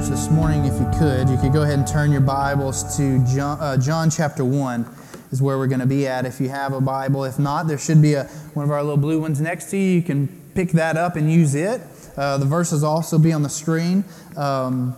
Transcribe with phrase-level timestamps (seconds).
[0.00, 3.24] church this morning, if you could, you could go ahead and turn your Bibles to
[3.26, 4.86] John, uh, John chapter 1
[5.30, 7.24] is where we're going to be at if you have a Bible.
[7.24, 8.24] If not, there should be a,
[8.54, 9.96] one of our little blue ones next to you.
[9.96, 11.82] You can pick that up and use it.
[12.16, 14.04] Uh, the verses also be on the screen.
[14.36, 14.96] Um,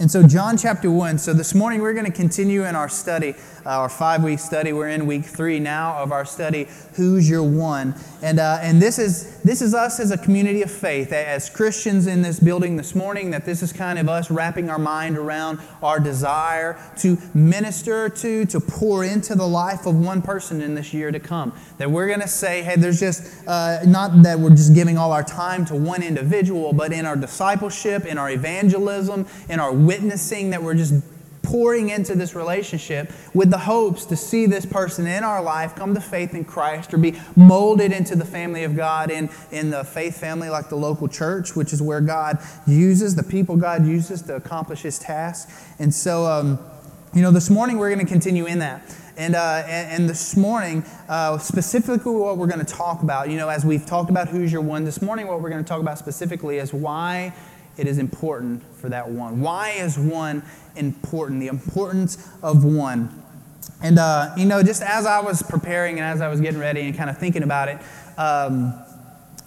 [0.00, 1.18] and so, John chapter 1.
[1.18, 3.34] So, this morning we're going to continue in our study,
[3.66, 4.72] uh, our five week study.
[4.72, 7.94] We're in week three now of our study, Who's Your One?
[8.22, 12.06] And, uh, and this, is, this is us as a community of faith, as Christians
[12.06, 15.58] in this building this morning, that this is kind of us wrapping our mind around
[15.82, 20.94] our desire to minister to, to pour into the life of one person in this
[20.94, 21.52] year to come.
[21.76, 25.12] That we're going to say, hey, there's just, uh, not that we're just giving all
[25.12, 30.50] our time to one individual, but in our discipleship, in our evangelism, in our witnessing,
[30.50, 30.94] that we're just
[31.42, 35.94] pouring into this relationship with the hopes to see this person in our life come
[35.94, 39.82] to faith in Christ or be molded into the family of God in, in the
[39.82, 42.38] faith family like the local church, which is where God
[42.68, 45.50] uses, the people God uses to accomplish his task.
[45.80, 46.60] And so, um,
[47.12, 48.82] you know, this morning we're going to continue in that.
[49.16, 53.36] And, uh, and, and, this morning, uh, specifically what we're going to talk about, you
[53.36, 55.80] know, as we've talked about who's your one, this morning what we're going to talk
[55.80, 57.34] about specifically is why
[57.80, 59.40] it is important for that one.
[59.40, 60.42] Why is one
[60.76, 61.40] important?
[61.40, 63.22] The importance of one.
[63.82, 66.82] And, uh, you know, just as I was preparing and as I was getting ready
[66.82, 67.78] and kind of thinking about it,
[68.18, 68.74] um,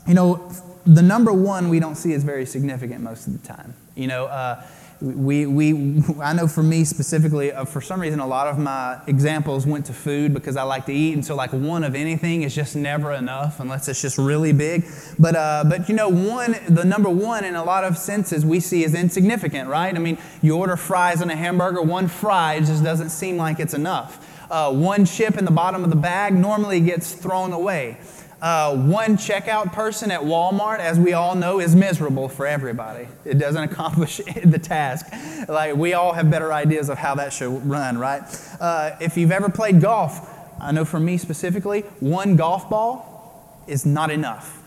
[0.08, 0.52] you know,
[0.86, 3.76] the number one we don't see is very significant most of the time.
[3.96, 4.66] You know, uh,
[5.04, 9.02] we, we, I know for me specifically, uh, for some reason, a lot of my
[9.06, 12.44] examples went to food because I like to eat, and so like one of anything
[12.44, 14.86] is just never enough unless it's just really big.
[15.20, 18.62] But, uh, but you know, one, the number one in a lot of senses we
[18.62, 19.94] see is insignificant, right?
[19.94, 23.74] I mean, you order fries and a hamburger, one fry just doesn't seem like it's
[23.74, 24.30] enough.
[24.50, 27.98] Uh, one chip in the bottom of the bag normally gets thrown away.
[28.44, 33.08] Uh, one checkout person at Walmart, as we all know, is miserable for everybody.
[33.24, 35.06] It doesn't accomplish the task.
[35.48, 38.22] Like, we all have better ideas of how that should run, right?
[38.60, 40.30] Uh, if you've ever played golf,
[40.60, 44.62] I know for me specifically, one golf ball is not enough.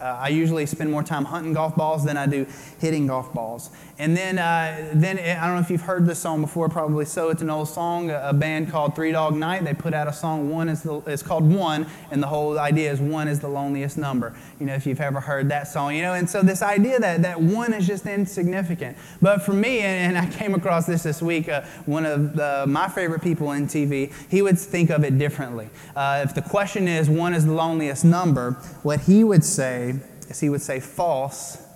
[0.00, 2.46] Uh, I usually spend more time hunting golf balls than I do
[2.78, 3.70] hitting golf balls.
[4.00, 7.30] And then, uh, then I don't know if you've heard this song before, probably so.
[7.30, 9.64] It's an old song, a, band called Three Dog Night.
[9.64, 12.92] They put out a song, One is the, it's called One, and the whole idea
[12.92, 14.36] is one is the loneliest number.
[14.60, 17.22] You know, if you've ever heard that song, you know, and so this idea that,
[17.22, 18.96] that one is just insignificant.
[19.20, 22.88] But for me, and, I came across this this week, uh, one of the, my
[22.88, 25.70] favorite people in TV, he would think of it differently.
[25.96, 28.52] Uh, if the question is, one is the loneliest number,
[28.84, 29.96] what he would say
[30.28, 31.67] is he would say false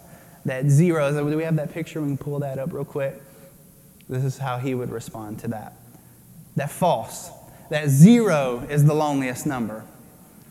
[0.44, 2.00] that zero, do we have that picture?
[2.00, 3.20] We can pull that up real quick.
[4.08, 5.74] This is how he would respond to that.
[6.56, 7.30] That false,
[7.70, 9.84] that zero is the loneliest number,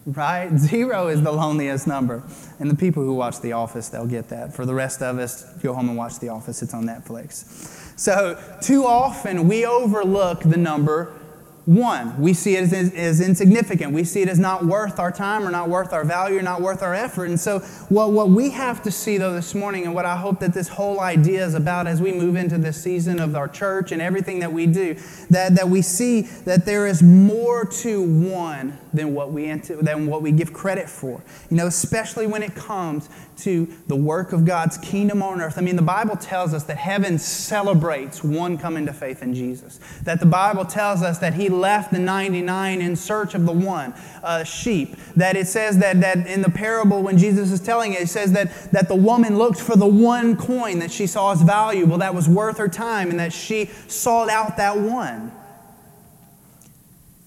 [0.05, 0.49] right?
[0.57, 2.23] Zero is the loneliest number.
[2.59, 4.55] And the people who watch The Office, they'll get that.
[4.55, 7.99] For the rest of us, go home and watch The Office, it's on Netflix.
[7.99, 11.20] So, too often we overlook the number
[11.65, 12.19] one.
[12.19, 13.93] We see it as, as, insignificant.
[13.93, 16.59] We see it as not worth our time or not worth our value or not
[16.61, 17.25] worth our effort.
[17.25, 20.39] And so, what, what we have to see, though, this morning, and what I hope
[20.39, 23.91] that this whole idea is about as we move into this season of our church
[23.91, 24.95] and everything that we do,
[25.29, 30.21] that, that we see that there is more to one than what we, than what
[30.21, 31.23] we give credit for.
[31.49, 33.07] You know, especially when it comes
[33.41, 35.57] to the work of God's kingdom on earth.
[35.57, 39.79] I mean, the Bible tells us that heaven celebrates one coming to faith in Jesus.
[40.03, 43.93] That the Bible tells us that He left the 99 in search of the one
[44.23, 44.95] uh, sheep.
[45.15, 48.31] That it says that, that in the parable, when Jesus is telling it, it says
[48.31, 52.15] that, that the woman looked for the one coin that she saw as valuable, that
[52.15, 55.31] was worth her time, and that she sought out that one.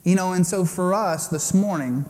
[0.03, 2.05] You know, and so for us this morning,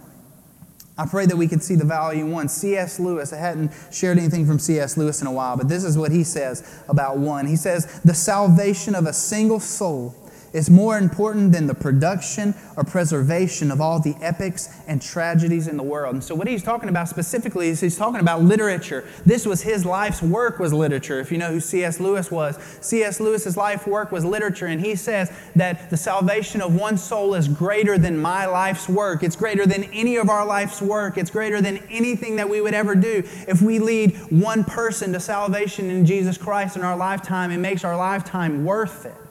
[0.97, 2.49] I pray that we could see the value in one.
[2.49, 3.01] C.S.
[3.01, 4.97] Lewis, I hadn't shared anything from C.S.
[4.97, 7.47] Lewis in a while, but this is what he says about one.
[7.47, 10.15] He says, The salvation of a single soul
[10.55, 15.77] is more important than the production or preservation of all the epics and tragedies in
[15.77, 16.15] the world.
[16.15, 19.05] And so what he's talking about specifically is he's talking about literature.
[19.27, 21.19] This was his life's work was literature.
[21.19, 21.99] If you know who C.S.
[21.99, 23.19] Lewis was, C.S.
[23.19, 27.49] Lewis's life work was literature and he says that the salvation of one soul is
[27.49, 29.25] greater than my life's work.
[29.25, 31.19] It's greater than any of our life's work.
[31.19, 33.25] It's greater than anything that we would ever do.
[33.49, 37.83] If we lead one person to salvation in Jesus Christ in our lifetime, it makes
[37.83, 39.24] our lifetime worth it.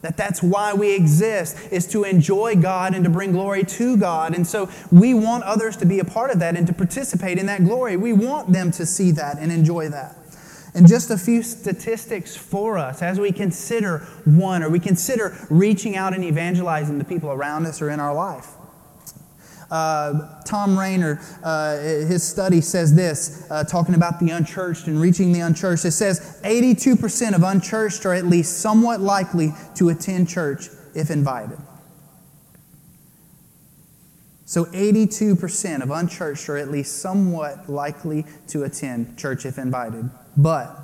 [0.00, 4.34] That that's why we exist, is to enjoy God and to bring glory to God.
[4.34, 7.46] And so we want others to be a part of that and to participate in
[7.46, 7.96] that glory.
[7.96, 10.16] We want them to see that and enjoy that.
[10.74, 15.96] And just a few statistics for us as we consider one or we consider reaching
[15.96, 18.57] out and evangelizing the people around us or in our life.
[19.70, 25.32] Uh, Thom Rainer, uh, his study says this, uh, talking about the unchurched and reaching
[25.32, 25.84] the unchurched.
[25.84, 31.58] It says 82% of unchurched are at least somewhat likely to attend church if invited.
[34.46, 40.08] So 82% of unchurched are at least somewhat likely to attend church if invited.
[40.38, 40.74] But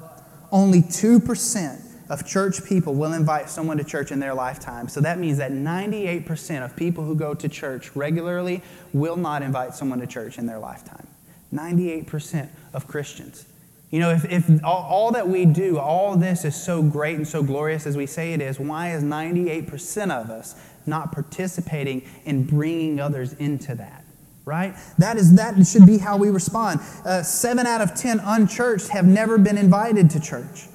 [0.52, 4.88] only 2% of church people will invite someone to church in their lifetime.
[4.88, 8.62] So that means that 98% of people who go to church regularly
[8.92, 11.06] will not invite someone to church in their lifetime.
[11.52, 13.46] 98% of Christians.
[13.90, 17.26] You know, if, if all, all, that we do, all this is so great and
[17.26, 20.56] so glorious as we say it is, why is 98% of us
[20.86, 24.04] not participating in bringing others into that
[24.44, 28.88] right that is that should be how we respond uh, seven out of ten unchurched
[28.88, 30.66] have never been invited to church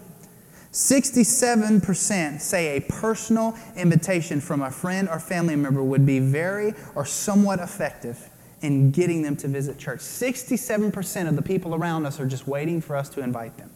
[0.79, 7.05] 67% say a personal invitation from a friend or family member would be very or
[7.05, 8.29] somewhat effective
[8.61, 9.99] in getting them to visit church.
[9.99, 13.69] 67% of the people around us are just waiting for us to invite them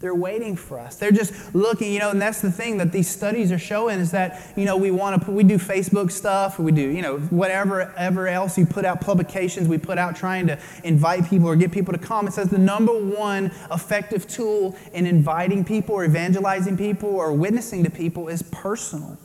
[0.00, 0.96] they're waiting for us.
[0.96, 4.10] They're just looking, you know, and that's the thing that these studies are showing is
[4.12, 7.18] that, you know, we want to, put, we do Facebook stuff, we do, you know,
[7.18, 11.54] whatever ever else you put out publications, we put out trying to invite people or
[11.54, 12.26] get people to come.
[12.26, 17.84] It says the number one effective tool in inviting people or evangelizing people or witnessing
[17.84, 19.18] to people is personal.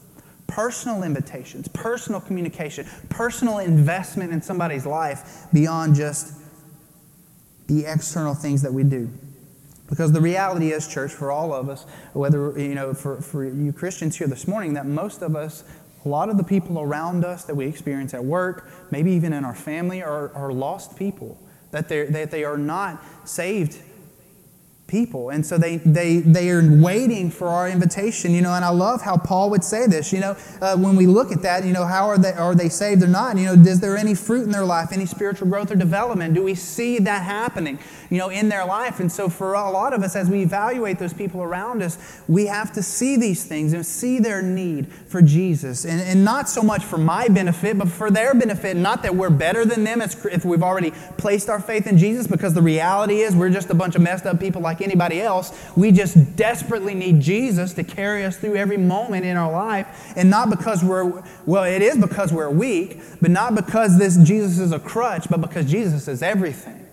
[0.48, 6.34] Personal invitations, personal communication, personal investment in somebody's life beyond just
[7.68, 9.10] the external things that we do.
[9.88, 13.72] Because the reality is, church, for all of us, whether, you know, for, for you
[13.72, 15.64] Christians here this morning, that most of us,
[16.04, 19.46] a lot of the people around us that we experience at work, maybe even in
[19.46, 21.38] our family, are, are lost people.
[21.72, 23.82] That, that they are not saved
[24.88, 25.30] people.
[25.30, 29.02] And so they, they, they are waiting for our invitation, you know, and I love
[29.02, 31.86] how Paul would say this, you know, uh, when we look at that, you know,
[31.86, 33.38] how are they, are they saved or not?
[33.38, 36.36] You know, is there any fruit in their life, any spiritual growth or development?
[36.36, 37.80] Do we see that happening,
[38.16, 39.00] you know, in their life?
[39.00, 42.46] And so for a lot of us, as we evaluate those people around us, we
[42.46, 45.86] have to see these things and see their need for Jesus.
[45.86, 48.78] And, and not so much for my benefit, but for their benefit.
[48.78, 52.54] Not that we're better than them if we've already placed our faith in Jesus, because
[52.54, 55.52] the reality is we're just a bunch of messed up people like like anybody else.
[55.76, 60.14] We just desperately need Jesus to carry us through every moment in our life.
[60.16, 64.60] And not because we're, well, it is because we're weak, but not because this Jesus
[64.60, 66.85] is a crutch, but because Jesus is everything.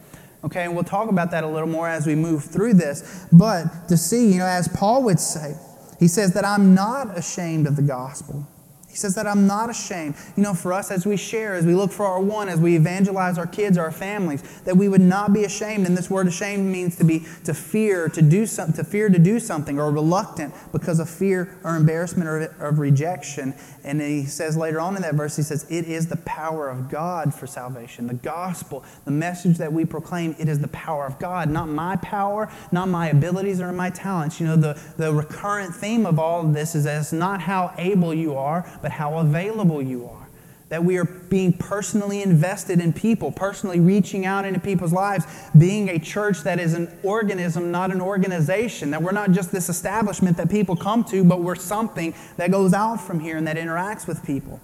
[0.44, 3.26] Okay, and we'll talk about that a little more as we move through this.
[3.32, 5.54] But to see, you know, as Paul would say,
[6.00, 8.46] he says that I'm not ashamed of the gospel.
[8.92, 10.16] He says that I'm not ashamed.
[10.36, 12.76] You know, for us as we share, as we look for our one, as we
[12.76, 15.86] evangelize our kids, our families, that we would not be ashamed.
[15.86, 19.18] And this word ashamed means to be to fear, to do something, to fear to
[19.18, 23.54] do something, or reluctant because of fear or embarrassment or of rejection.
[23.82, 26.90] And he says later on in that verse, he says, It is the power of
[26.90, 28.06] God for salvation.
[28.06, 31.96] The gospel, the message that we proclaim, it is the power of God, not my
[31.96, 34.38] power, not my abilities or my talents.
[34.38, 37.72] You know, the, the recurrent theme of all of this is that it's not how
[37.78, 40.28] able you are, but how available you are.
[40.68, 45.26] That we are being personally invested in people, personally reaching out into people's lives,
[45.56, 48.90] being a church that is an organism, not an organization.
[48.90, 52.72] That we're not just this establishment that people come to, but we're something that goes
[52.72, 54.60] out from here and that interacts with people.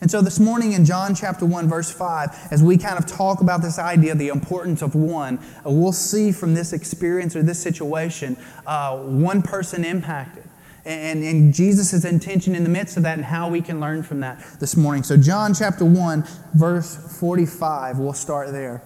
[0.00, 3.40] And so this morning in John chapter 1, verse 5, as we kind of talk
[3.40, 7.42] about this idea, of the importance of one, uh, we'll see from this experience or
[7.42, 10.45] this situation uh, one person impacted
[10.86, 14.20] and, and Jesus' intention in the midst of that and how we can learn from
[14.20, 15.02] that this morning.
[15.02, 16.24] So, John chapter 1,
[16.54, 18.82] verse 45, we'll start there.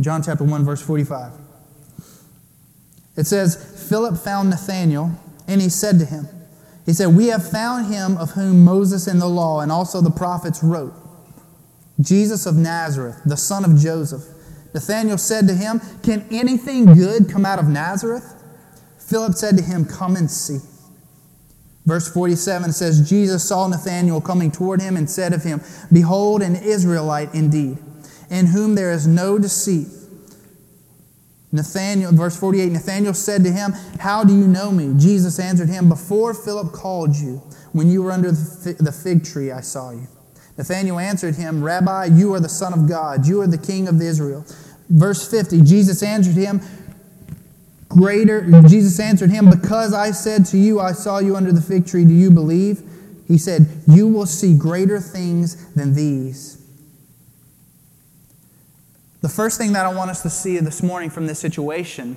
[0.00, 1.32] John chapter 1, verse 45.
[3.16, 5.10] It says, Philip found Nathanael,
[5.48, 6.28] and he said to him,
[6.86, 10.10] He said, We have found him of whom Moses in the law and also the
[10.10, 10.94] prophets wrote,
[12.00, 14.22] Jesus of Nazareth, the son of Joseph.
[14.72, 18.36] Nathanael said to him, Can anything good come out of Nazareth?
[18.98, 20.60] Philip said to him, Come and see.
[21.86, 26.56] Verse 47 says, Jesus saw Nathanael coming toward him and said of him, Behold, an
[26.56, 27.78] Israelite indeed,
[28.28, 29.88] in whom there is no deceit.
[31.52, 34.94] Nathanael, verse 48, Nathanael said to him, How do you know me?
[34.96, 39.60] Jesus answered him, Before Philip called you, when you were under the fig tree, I
[39.60, 40.06] saw you.
[40.56, 44.00] Nathanael answered him, Rabbi, you are the Son of God, you are the King of
[44.00, 44.44] Israel.
[44.90, 46.60] Verse 50, Jesus answered him,
[47.90, 51.86] Greater, Jesus answered him, Because I said to you, I saw you under the fig
[51.86, 52.82] tree, do you believe?
[53.26, 56.64] He said, You will see greater things than these.
[59.22, 62.16] The first thing that I want us to see this morning from this situation,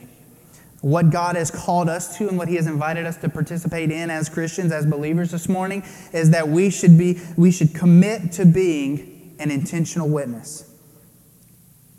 [0.82, 4.12] what God has called us to and what He has invited us to participate in
[4.12, 8.46] as Christians, as believers this morning, is that we should be, we should commit to
[8.46, 10.73] being an intentional witness.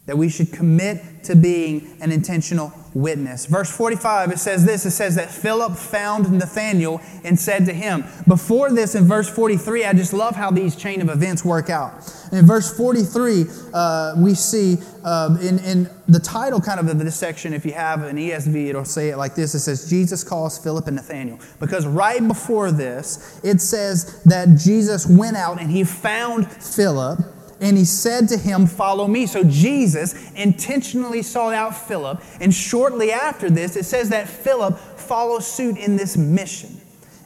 [0.06, 3.46] That we should commit to being an intentional witness.
[3.46, 8.04] Verse 45, it says this it says that Philip found Nathanael and said to him.
[8.28, 11.92] Before this, in verse 43, I just love how these chain of events work out.
[12.32, 17.16] In verse 43, uh, we see uh, in, in the title kind of of this
[17.16, 20.58] section, if you have an ESV, it'll say it like this it says, Jesus calls
[20.58, 21.38] Philip and Nathanael.
[21.58, 27.20] Because right before this, it says that Jesus went out and he found Philip
[27.60, 29.26] and he said to him, Follow me.
[29.26, 35.46] So Jesus intentionally sought out Philip, and shortly after this, it says that Philip follows
[35.46, 36.80] suit in this mission.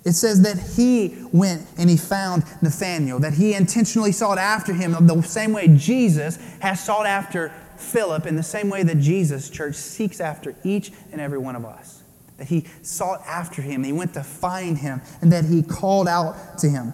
[0.04, 4.92] It says that he went and he found Nathanael, that he intentionally sought after him
[5.06, 9.75] the same way Jesus has sought after Philip, in the same way that Jesus, church,
[9.75, 12.02] seeks after each and every one of us.
[12.38, 16.58] That he sought after him, he went to find him, and that he called out
[16.58, 16.92] to him.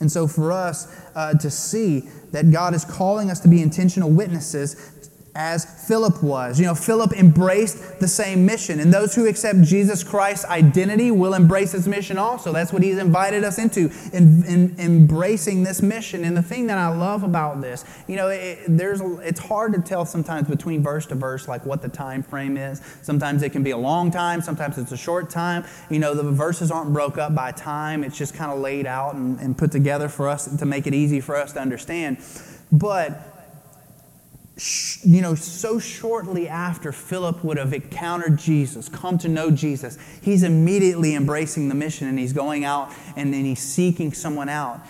[0.00, 4.10] And so, for us uh, to see that God is calling us to be intentional
[4.10, 4.92] witnesses
[5.36, 6.58] as Philip was.
[6.58, 11.34] You know, Philip embraced the same mission, and those who accept Jesus Christ's identity will
[11.34, 12.52] embrace his mission also.
[12.52, 16.24] That's what he's invited us into, in, in embracing this mission.
[16.24, 19.80] And the thing that I love about this, you know, it, there's it's hard to
[19.80, 22.80] tell sometimes between verse to verse like what the time frame is.
[23.02, 25.64] Sometimes it can be a long time, sometimes it's a short time.
[25.90, 29.14] You know, the verses aren't broke up by time; it's just kind of laid out
[29.14, 32.18] and, and put together for us to make it easy for us to understand.
[32.72, 33.25] But
[35.02, 40.42] you know, so shortly after Philip would have encountered Jesus, come to know Jesus, he's
[40.42, 44.80] immediately embracing the mission and he's going out and then he's seeking someone out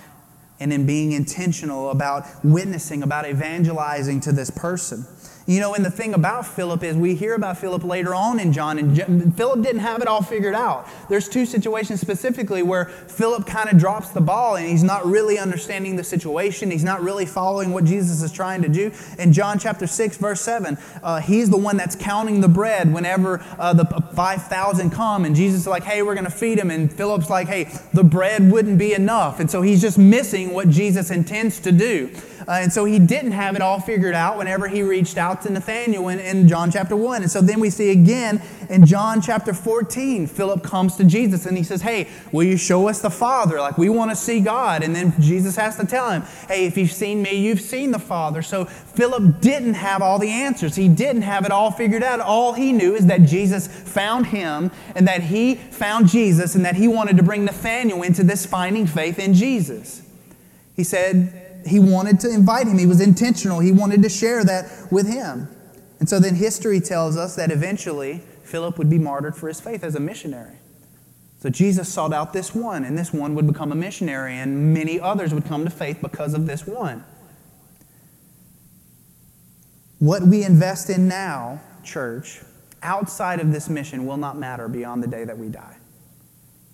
[0.60, 5.04] and then being intentional about witnessing, about evangelizing to this person.
[5.46, 8.52] You know, and the thing about Philip is we hear about Philip later on in
[8.52, 10.88] John, and Philip didn't have it all figured out.
[11.08, 15.38] There's two situations specifically where Philip kind of drops the ball and he's not really
[15.38, 16.72] understanding the situation.
[16.72, 18.90] He's not really following what Jesus is trying to do.
[19.20, 23.44] In John chapter 6, verse 7, uh, he's the one that's counting the bread whenever
[23.56, 26.72] uh, the 5,000 come, and Jesus is like, hey, we're going to feed him.
[26.72, 29.38] And Philip's like, hey, the bread wouldn't be enough.
[29.38, 32.10] And so he's just missing what Jesus intends to do.
[32.48, 35.52] Uh, and so he didn't have it all figured out whenever he reached out to
[35.52, 37.22] Nathanael in, in John chapter 1.
[37.22, 41.56] And so then we see again in John chapter 14, Philip comes to Jesus and
[41.56, 43.58] he says, Hey, will you show us the Father?
[43.58, 44.84] Like, we want to see God.
[44.84, 47.98] And then Jesus has to tell him, Hey, if you've seen me, you've seen the
[47.98, 48.42] Father.
[48.42, 50.76] So Philip didn't have all the answers.
[50.76, 52.20] He didn't have it all figured out.
[52.20, 56.76] All he knew is that Jesus found him and that he found Jesus and that
[56.76, 60.02] he wanted to bring Nathanael into this finding faith in Jesus.
[60.76, 62.78] He said, he wanted to invite him.
[62.78, 63.60] He was intentional.
[63.60, 65.48] He wanted to share that with him.
[65.98, 69.82] And so then history tells us that eventually Philip would be martyred for his faith
[69.82, 70.56] as a missionary.
[71.38, 74.98] So Jesus sought out this one, and this one would become a missionary, and many
[74.98, 77.04] others would come to faith because of this one.
[79.98, 82.40] What we invest in now, church,
[82.82, 85.75] outside of this mission will not matter beyond the day that we die.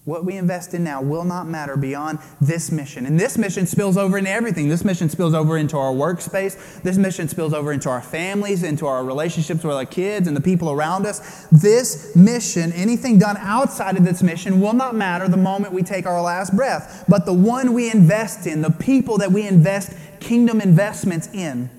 [0.04, 3.06] What we invest in now will not matter beyond this mission.
[3.06, 4.68] And this mission spills over into everything.
[4.68, 6.82] This mission spills over into our workspace.
[6.82, 10.40] This mission spills over into our families, into our relationships with our kids and the
[10.40, 11.46] people around us.
[11.52, 16.04] This mission, anything done outside of this mission, will not matter the moment we take
[16.04, 17.04] our last breath.
[17.08, 21.70] But the one we invest in, the people that we invest kingdom investments in,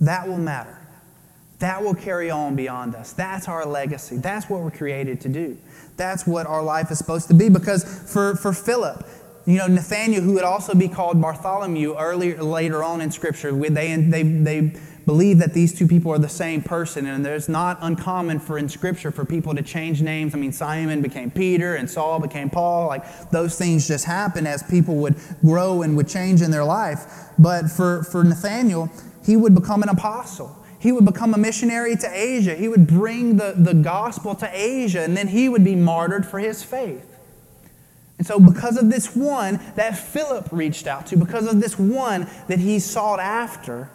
[0.00, 0.81] that will matter.
[1.62, 3.12] That will carry on beyond us.
[3.12, 4.16] That's our legacy.
[4.16, 5.56] That's what we're created to do.
[5.96, 7.48] That's what our life is supposed to be.
[7.48, 9.06] Because for, for Philip,
[9.46, 13.94] you know, Nathaniel, who would also be called Bartholomew earlier, later on in Scripture, they,
[13.94, 14.72] they, they
[15.06, 17.06] believe that these two people are the same person.
[17.06, 20.34] And there's not uncommon for in Scripture for people to change names.
[20.34, 22.88] I mean, Simon became Peter and Saul became Paul.
[22.88, 27.04] Like those things just happen as people would grow and would change in their life.
[27.38, 28.90] But for, for Nathaniel,
[29.24, 30.58] he would become an apostle.
[30.82, 32.56] He would become a missionary to Asia.
[32.56, 36.40] He would bring the, the gospel to Asia, and then he would be martyred for
[36.40, 37.06] his faith.
[38.18, 42.26] And so, because of this one that Philip reached out to, because of this one
[42.48, 43.90] that he sought after,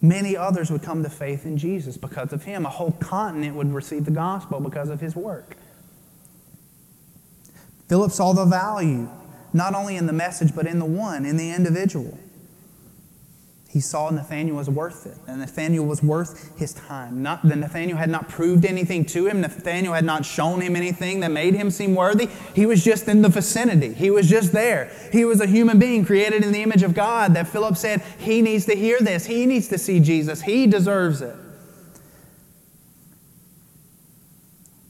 [0.00, 2.64] many others would come to faith in Jesus because of him.
[2.64, 5.58] A whole continent would receive the gospel because of his work.
[7.86, 9.10] Philip saw the value,
[9.52, 12.18] not only in the message, but in the one, in the individual.
[13.70, 17.22] He saw Nathaniel was worth it, and Nathaniel was worth his time.
[17.22, 19.42] Not that Nathaniel had not proved anything to him.
[19.42, 22.30] Nathaniel had not shown him anything that made him seem worthy.
[22.54, 23.92] He was just in the vicinity.
[23.92, 24.90] He was just there.
[25.12, 27.34] He was a human being created in the image of God.
[27.34, 29.26] That Philip said he needs to hear this.
[29.26, 30.40] He needs to see Jesus.
[30.40, 31.36] He deserves it.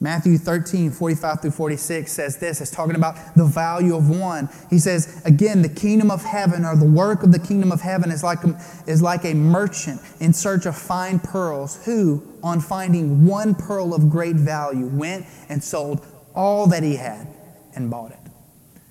[0.00, 2.60] Matthew 13, 45 through 46 says this.
[2.60, 4.48] It's talking about the value of one.
[4.70, 8.12] He says, again, the kingdom of heaven or the work of the kingdom of heaven
[8.12, 13.26] is like, a, is like a merchant in search of fine pearls who, on finding
[13.26, 17.26] one pearl of great value, went and sold all that he had
[17.74, 18.18] and bought it.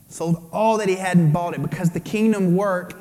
[0.09, 2.93] Sold all that he had and bought it because the kingdom work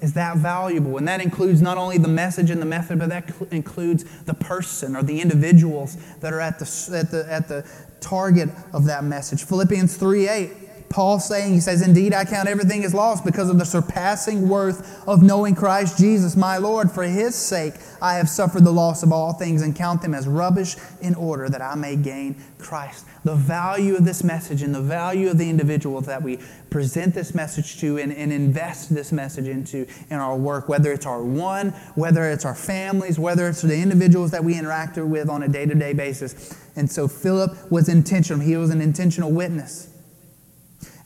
[0.00, 0.98] is that valuable.
[0.98, 4.94] And that includes not only the message and the method, but that includes the person
[4.94, 7.66] or the individuals that are at the, at the, at the
[8.00, 9.44] target of that message.
[9.44, 13.58] Philippians 3 8 Paul saying, he says, Indeed, I count everything as lost because of
[13.58, 16.90] the surpassing worth of knowing Christ Jesus, my Lord.
[16.90, 20.28] For his sake, I have suffered the loss of all things and count them as
[20.28, 23.06] rubbish in order that I may gain Christ.
[23.24, 26.38] The value of this message and the value of the individuals that we
[26.70, 31.06] present this message to and, and invest this message into in our work, whether it's
[31.06, 35.42] our one, whether it's our families, whether it's the individuals that we interact with on
[35.42, 36.56] a day to day basis.
[36.76, 39.95] And so Philip was intentional, he was an intentional witness.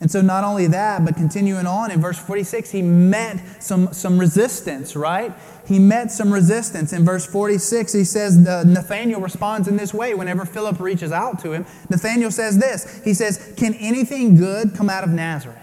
[0.01, 4.17] And so, not only that, but continuing on in verse 46, he met some, some
[4.17, 5.31] resistance, right?
[5.67, 6.91] He met some resistance.
[6.91, 11.51] In verse 46, he says, Nathanael responds in this way whenever Philip reaches out to
[11.51, 11.67] him.
[11.89, 15.59] Nathanael says this He says, Can anything good come out of Nazareth?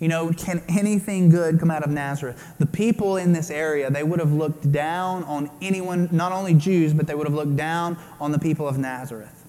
[0.00, 2.54] You know, can anything good come out of Nazareth?
[2.58, 6.92] The people in this area, they would have looked down on anyone, not only Jews,
[6.92, 9.39] but they would have looked down on the people of Nazareth.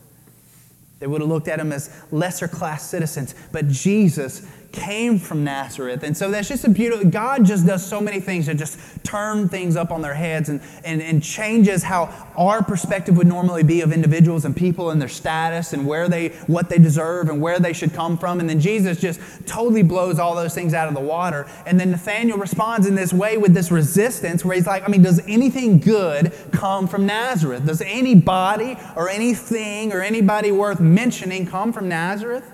[1.02, 3.34] They would have looked at him as lesser class citizens.
[3.52, 6.04] But Jesus came from Nazareth.
[6.04, 9.50] And so that's just a beautiful, God just does so many things to just turn
[9.50, 12.06] things up on their heads and, and, and changes how
[12.38, 16.30] our perspective would normally be of individuals and people and their status and where they,
[16.48, 18.40] what they deserve and where they should come from.
[18.40, 21.48] And then Jesus just totally blows all those things out of the water.
[21.66, 25.02] And then Nathaniel responds in this way with this resistance where he's like, I mean,
[25.02, 27.66] does anything good come from Nazareth?
[27.66, 32.51] Does anybody or anything or anybody worth mentioning come from Nazareth?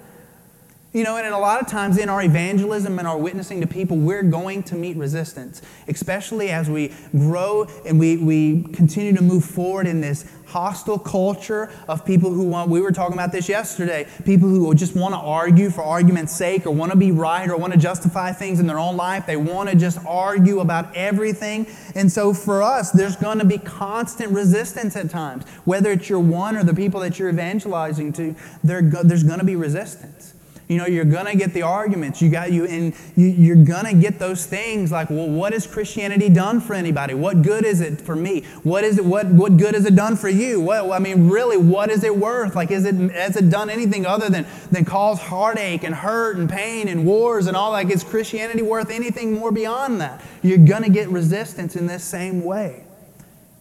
[0.93, 3.97] You know, and a lot of times in our evangelism and our witnessing to people,
[3.97, 9.43] we're going to meet resistance, especially as we grow and we, we continue to move
[9.43, 14.07] forward in this hostile culture of people who want, we were talking about this yesterday,
[14.23, 17.57] people who just want to argue for argument's sake or want to be right or
[17.57, 19.25] want to justify things in their own life.
[19.25, 21.67] They want to just argue about everything.
[21.95, 25.43] And so for us, there's going to be constant resistance at times.
[25.65, 29.57] Whether it's your one or the people that you're evangelizing to, there's going to be
[29.57, 30.33] resistance.
[30.67, 32.21] You know, you're gonna get the arguments.
[32.21, 36.27] You got you, and you, are gonna get those things like, well, what has Christianity
[36.27, 37.13] done for anybody?
[37.13, 38.41] What good is it for me?
[38.63, 39.05] What is it?
[39.05, 40.59] What what good has it done for you?
[40.59, 42.53] What I mean, really, what is it worth?
[42.53, 46.49] Like, is it has it done anything other than than cause heartache and hurt and
[46.49, 47.89] pain and wars and all that?
[47.89, 50.21] Is Christianity worth anything more beyond that?
[50.43, 52.83] You're gonna get resistance in this same way.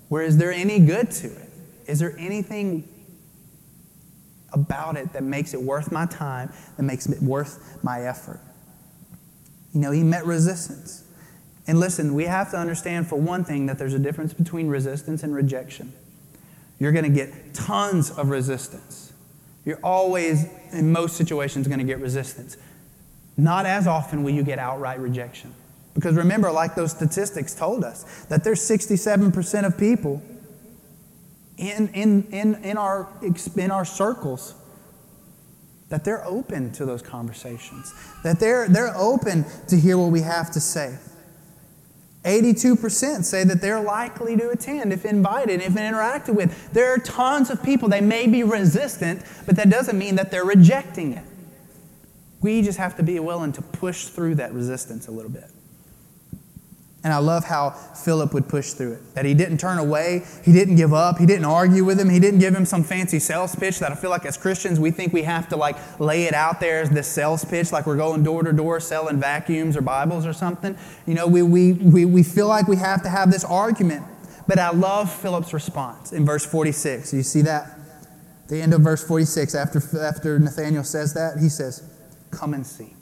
[0.09, 1.51] Where is there any good to it?
[1.87, 2.89] Is there anything
[4.57, 8.41] about it that makes it worth my time, that makes it worth my effort.
[9.73, 11.05] You know, he met resistance.
[11.69, 15.23] And listen, we have to understand, for one thing, that there's a difference between resistance
[15.23, 15.93] and rejection.
[16.79, 19.13] You're going to get tons of resistance.
[19.65, 22.57] You're always, in most situations, going to get resistance.
[23.37, 25.53] Not as often will you get outright rejection.
[25.95, 30.23] Because remember, like those statistics told us, that there's 67% of people
[31.57, 33.09] in, in, in, in, our,
[33.57, 34.55] in our circles
[35.89, 40.51] that they're open to those conversations, that they're, they're open to hear what we have
[40.53, 40.99] to say.
[42.25, 46.73] 82% say that they're likely to attend if invited, if interacted with.
[46.73, 50.45] There are tons of people, they may be resistant, but that doesn't mean that they're
[50.45, 51.25] rejecting it.
[52.43, 55.51] We just have to be willing to push through that resistance a little bit.
[57.07, 59.15] And I love how Philip would push through it.
[59.15, 62.19] That he didn't turn away, he didn't give up, he didn't argue with him, he
[62.19, 65.13] didn't give him some fancy sales pitch that I feel like as Christians we think
[65.13, 68.25] we have to like lay it out there as this sales pitch, like we're going
[68.25, 70.77] door to door selling vacuums or Bibles or something.
[71.07, 74.05] You know, we, we, we, we feel like we have to have this argument.
[74.49, 77.15] But I love Philip's response in verse 46.
[77.15, 77.79] You see that?
[78.49, 81.89] The end of verse 46, after, after Nathaniel says that, he says,
[82.33, 82.97] Come and see.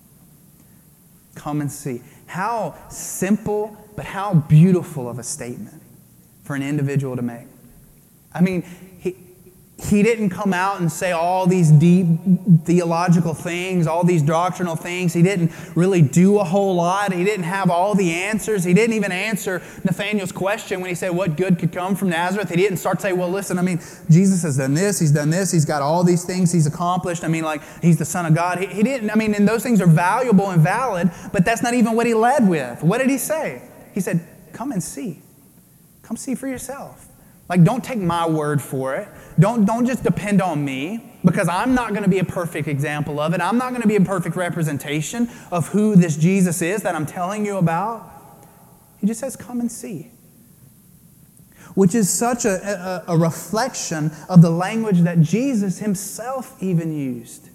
[1.35, 2.03] Come and see.
[2.27, 5.83] How simple but how beautiful of a statement
[6.45, 7.47] for an individual to make.
[8.35, 8.63] I mean,
[8.99, 9.17] he,
[9.83, 12.07] he didn't come out and say all these deep
[12.65, 15.13] theological things, all these doctrinal things.
[15.13, 17.13] He didn't really do a whole lot.
[17.13, 18.63] He didn't have all the answers.
[18.63, 22.51] He didn't even answer Nathaniel's question when he said, What good could come from Nazareth?
[22.51, 23.81] He didn't start to say, Well, listen, I mean,
[24.11, 27.25] Jesus has done this, he's done this, he's got all these things he's accomplished.
[27.25, 28.59] I mean, like, he's the Son of God.
[28.59, 31.75] He, he didn't, I mean, and those things are valuable and valid, but that's not
[31.75, 32.83] even what he led with.
[32.83, 33.63] What did he say?
[33.95, 35.23] He said, Come and see.
[36.03, 37.09] Come see for yourself.
[37.49, 39.09] Like, don't take my word for it.
[39.39, 43.21] Don't, don't just depend on me because I'm not going to be a perfect example
[43.21, 43.41] of it.
[43.41, 47.07] I'm not going to be a perfect representation of who this Jesus is that I'm
[47.07, 48.11] telling you about.
[48.99, 50.11] He just says, Come and see.
[51.75, 57.51] Which is such a, a, a reflection of the language that Jesus himself even used.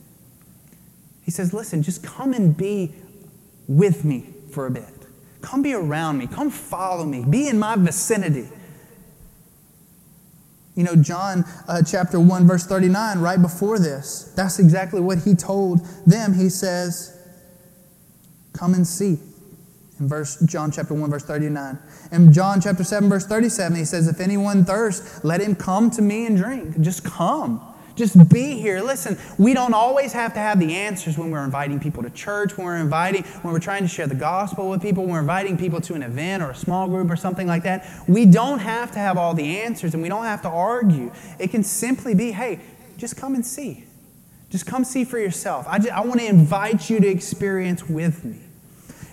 [1.23, 2.93] He says, Listen, just come and be
[3.67, 4.98] with me for a bit.
[5.41, 6.27] Come be around me.
[6.27, 7.23] Come follow me.
[7.23, 8.49] Be in my vicinity.
[10.75, 15.33] You know, John uh, chapter 1, verse 39, right before this, that's exactly what he
[15.33, 16.33] told them.
[16.33, 17.17] He says,
[18.53, 19.19] Come and see.
[19.99, 21.77] In verse John chapter 1, verse 39.
[22.11, 26.01] In John chapter 7, verse 37, he says, If anyone thirsts, let him come to
[26.01, 26.79] me and drink.
[26.79, 27.61] Just come.
[27.99, 28.79] Just be here.
[28.79, 32.57] Listen, we don't always have to have the answers when we're inviting people to church,
[32.57, 35.57] when we're inviting, when we're trying to share the gospel with people, when we're inviting
[35.57, 37.85] people to an event or a small group or something like that.
[38.07, 41.11] We don't have to have all the answers and we don't have to argue.
[41.39, 42.61] It can simply be, hey,
[42.95, 43.83] just come and see.
[44.49, 45.65] Just come see for yourself.
[45.67, 48.39] I, just, I want to invite you to experience with me.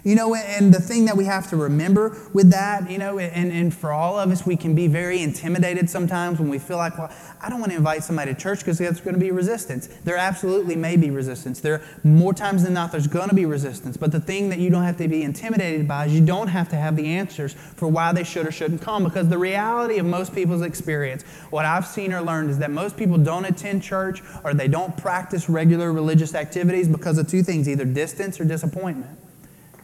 [0.06, 3.50] You know, and the thing that we have to remember with that, you know, and,
[3.50, 6.96] and for all of us, we can be very intimidated sometimes when we feel like,
[6.96, 9.88] well, I don't want to invite somebody to church because there's going to be resistance.
[10.04, 11.58] There absolutely may be resistance.
[11.58, 13.96] There, more times than not, there's going to be resistance.
[13.96, 16.68] But the thing that you don't have to be intimidated by is you don't have
[16.68, 20.06] to have the answers for why they should or shouldn't come because the reality of
[20.06, 24.22] most people's experience, what I've seen or learned is that most people don't attend church
[24.44, 29.18] or they don't practice regular religious activities because of two things either distance or disappointment.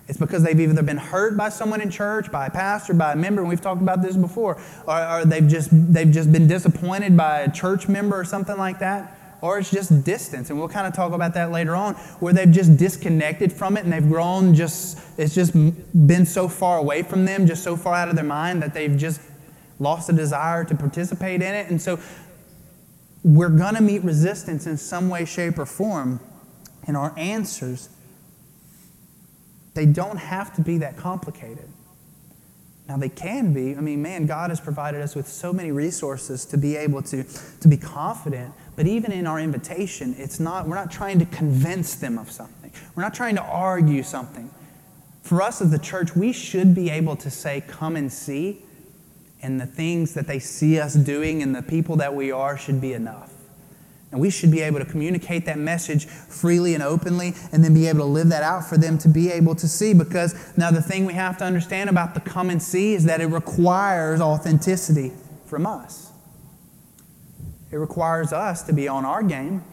[0.08, 3.16] It's because they've either been hurt by someone in church, by a pastor, by a
[3.16, 7.16] member, and we've talked about this before, or, or they've, just, they've just been disappointed
[7.16, 10.50] by a church member or something like that, or it's just distance.
[10.50, 13.84] And we'll kind of talk about that later on, where they've just disconnected from it
[13.84, 17.94] and they've grown just, it's just been so far away from them, just so far
[17.94, 19.20] out of their mind that they've just
[19.78, 21.70] lost a desire to participate in it.
[21.70, 21.98] And so
[23.24, 26.18] we're going to meet resistance in some way, shape, or form.
[26.86, 27.88] And our answers
[29.74, 31.68] they don't have to be that complicated.
[32.88, 33.76] Now, they can be.
[33.76, 37.24] I mean, man, God has provided us with so many resources to be able to,
[37.60, 38.52] to be confident.
[38.74, 42.72] But even in our invitation, it's not, we're not trying to convince them of something.
[42.94, 44.50] We're not trying to argue something.
[45.22, 48.62] For us as the church, we should be able to say, come and see.
[49.40, 52.80] And the things that they see us doing and the people that we are should
[52.80, 53.31] be enough.
[54.12, 57.86] And we should be able to communicate that message freely and openly and then be
[57.86, 59.94] able to live that out for them to be able to see.
[59.94, 63.22] Because now, the thing we have to understand about the come and see is that
[63.22, 65.12] it requires authenticity
[65.46, 66.10] from us.
[67.70, 69.64] It requires us to be on our game,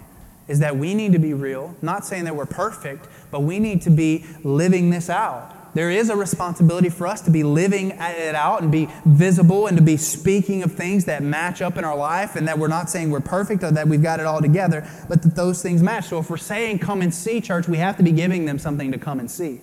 [0.47, 1.75] is that we need to be real.
[1.81, 5.53] Not saying that we're perfect, but we need to be living this out.
[5.73, 9.77] There is a responsibility for us to be living it out and be visible and
[9.77, 12.89] to be speaking of things that match up in our life and that we're not
[12.89, 16.05] saying we're perfect or that we've got it all together, but that those things match.
[16.05, 18.91] So if we're saying come and see church, we have to be giving them something
[18.91, 19.61] to come and see.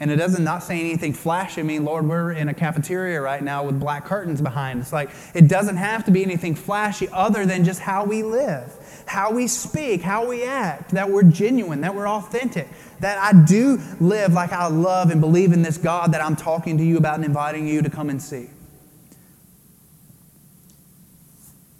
[0.00, 1.60] And it doesn't not say anything flashy.
[1.60, 4.80] I mean, Lord, we're in a cafeteria right now with black curtains behind.
[4.80, 8.72] It's like it doesn't have to be anything flashy other than just how we live,
[9.06, 12.68] how we speak, how we act, that we're genuine, that we're authentic,
[13.00, 16.78] that I do live like I love and believe in this God that I'm talking
[16.78, 18.48] to you about and inviting you to come and see.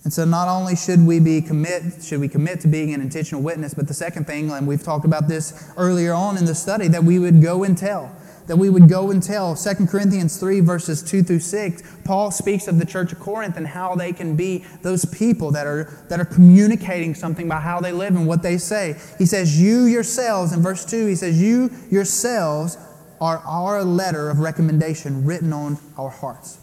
[0.05, 3.43] And so not only should we be commit should we commit to being an intentional
[3.43, 6.89] witness, but the second thing, and we've talked about this earlier on in the study,
[6.89, 8.15] that we would go and tell
[8.47, 9.55] that we would go and tell.
[9.55, 13.67] 2 Corinthians 3, verses 2 through 6, Paul speaks of the church of Corinth and
[13.67, 17.93] how they can be those people that are, that are communicating something by how they
[17.93, 18.97] live and what they say.
[19.19, 22.77] He says, You yourselves, in verse 2, he says, You yourselves
[23.21, 26.59] are our letter of recommendation written on our hearts,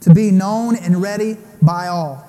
[0.00, 2.28] to be known and ready by all.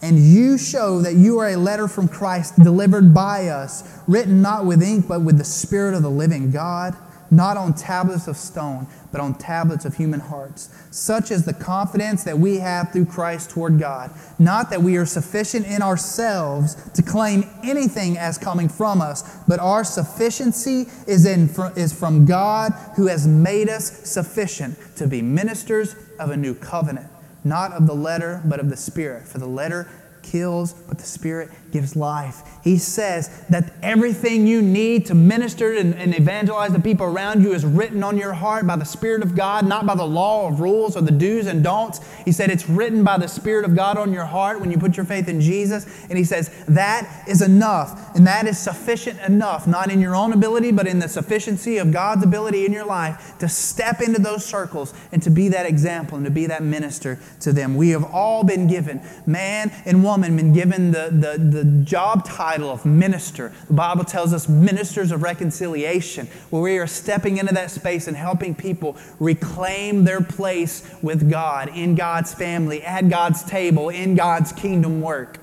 [0.00, 4.66] And you show that you are a letter from Christ delivered by us, written not
[4.66, 6.94] with ink, but with the Spirit of the living God
[7.36, 10.68] not on tablets of stone, but on tablets of human hearts.
[10.90, 14.10] Such is the confidence that we have through Christ toward God.
[14.38, 19.60] Not that we are sufficient in ourselves to claim anything as coming from us, but
[19.60, 25.94] our sufficiency is, in, is from God who has made us sufficient to be ministers
[26.18, 27.06] of a new covenant,
[27.44, 29.26] not of the letter, but of the Spirit.
[29.28, 29.88] For the letter
[30.22, 32.42] kills, but the Spirit gives life.
[32.62, 37.52] He says that everything you need to minister and, and, evangelize the people around you
[37.52, 40.60] is written on your heart by the Spirit of God, not by the law of
[40.60, 41.98] rules or the do's and don'ts.
[42.24, 44.96] He said it's written by the Spirit of God on your heart when you put
[44.96, 46.06] your faith in Jesus.
[46.08, 50.32] And he says that is enough, and that is sufficient enough, not in your own
[50.32, 54.44] ability, but in the sufficiency of God's ability in your life to step into those
[54.44, 57.74] circles and to be that example and to be that minister to them.
[57.74, 62.70] We have all been given, man and woman, been given the, the, the job title
[62.70, 63.52] of minister.
[63.68, 68.16] The Bible tells us ministers of reconciliation, where we are stepping into that space and
[68.16, 74.52] helping people reclaim their place with God, in God's family, at God's table, in God's
[74.52, 75.40] kingdom work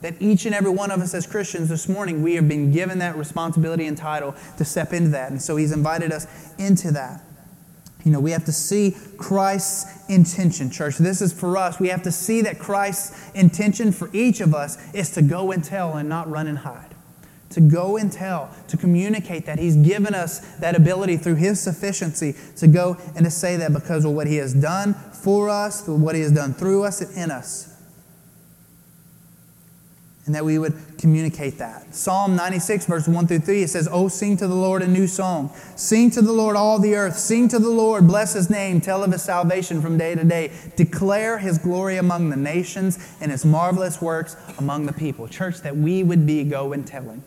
[0.00, 3.00] that each and every one of us as Christians this morning, we have been given
[3.00, 5.30] that responsibility and title to step into that.
[5.30, 6.26] And so he's invited us
[6.58, 7.22] into that.
[8.04, 10.96] You know, we have to see Christ's intention, church.
[10.98, 11.78] This is for us.
[11.78, 15.62] We have to see that Christ's intention for each of us is to go and
[15.62, 16.94] tell and not run and hide.
[17.50, 22.36] To go and tell, to communicate that He's given us that ability through His sufficiency
[22.56, 26.14] to go and to say that because of what He has done for us, what
[26.14, 27.69] He has done through us and in us
[30.26, 31.94] and that we would communicate that.
[31.94, 35.06] Psalm 96, verse 1 through 3, it says, Oh, sing to the Lord a new
[35.06, 35.50] song.
[35.76, 37.16] Sing to the Lord all the earth.
[37.16, 40.52] Sing to the Lord, bless his name, tell of his salvation from day to day.
[40.76, 45.26] Declare his glory among the nations and his marvelous works among the people.
[45.26, 47.24] Church, that we would be go and telling.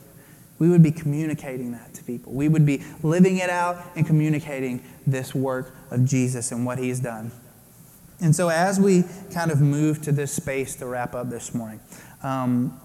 [0.60, 2.32] We would be communicating that to people.
[2.32, 7.00] We would be living it out and communicating this work of Jesus and what he's
[7.00, 7.32] done.
[8.22, 9.04] And so, as we
[9.34, 11.82] kind of move to this space to wrap up this morning,
[12.22, 12.80] um,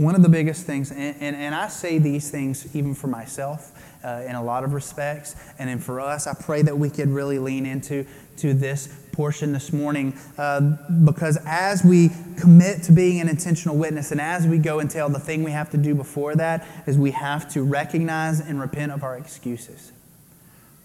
[0.00, 3.78] one of the biggest things, and, and, and I say these things even for myself
[4.02, 7.10] uh, in a lot of respects, and then for us, I pray that we could
[7.10, 8.06] really lean into
[8.38, 10.60] to this portion this morning uh,
[11.04, 12.08] because as we
[12.38, 15.50] commit to being an intentional witness and as we go and tell the thing we
[15.50, 19.92] have to do before that is we have to recognize and repent of our excuses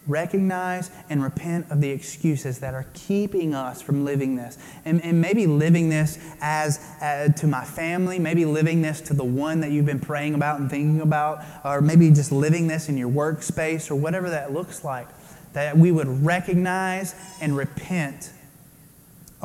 [0.08, 4.58] recognize and repent of the excuses that are keeping us from living this.
[4.86, 9.24] And, and maybe living this as uh, to my family, maybe living this to the
[9.24, 12.98] one that you've been praying about and thinking about, or maybe just living this in
[12.98, 15.08] your workspace or whatever that looks like.
[15.54, 18.32] That we would recognize and repent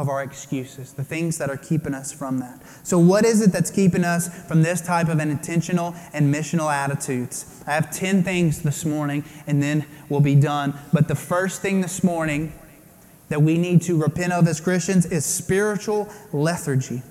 [0.00, 2.62] of our excuses, the things that are keeping us from that.
[2.84, 6.72] So, what is it that's keeping us from this type of an intentional and missional
[6.72, 7.62] attitudes?
[7.66, 10.72] I have 10 things this morning, and then we'll be done.
[10.90, 12.54] But the first thing this morning
[13.28, 17.02] that we need to repent of as Christians is spiritual lethargy.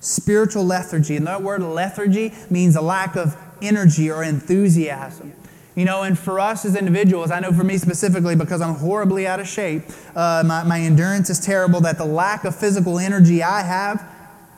[0.00, 1.16] Spiritual lethargy.
[1.16, 5.32] And that word lethargy means a lack of energy or enthusiasm.
[5.74, 9.26] You know, and for us as individuals, I know for me specifically, because I'm horribly
[9.26, 9.82] out of shape,
[10.14, 14.08] uh, my, my endurance is terrible, that the lack of physical energy I have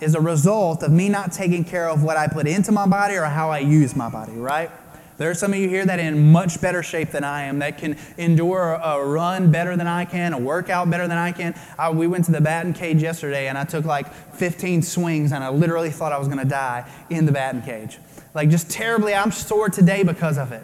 [0.01, 3.15] is a result of me not taking care of what I put into my body
[3.15, 4.71] or how I use my body, right?
[5.17, 7.61] There are some of you here that are in much better shape than I am,
[7.61, 11.59] that can endure a run better than I can, a workout better than I can.
[11.79, 15.43] I, we went to the batting cage yesterday and I took like 15 swings and
[15.43, 17.99] I literally thought I was going to die in the batting cage.
[18.35, 20.63] Like just terribly, I'm sore today because of it.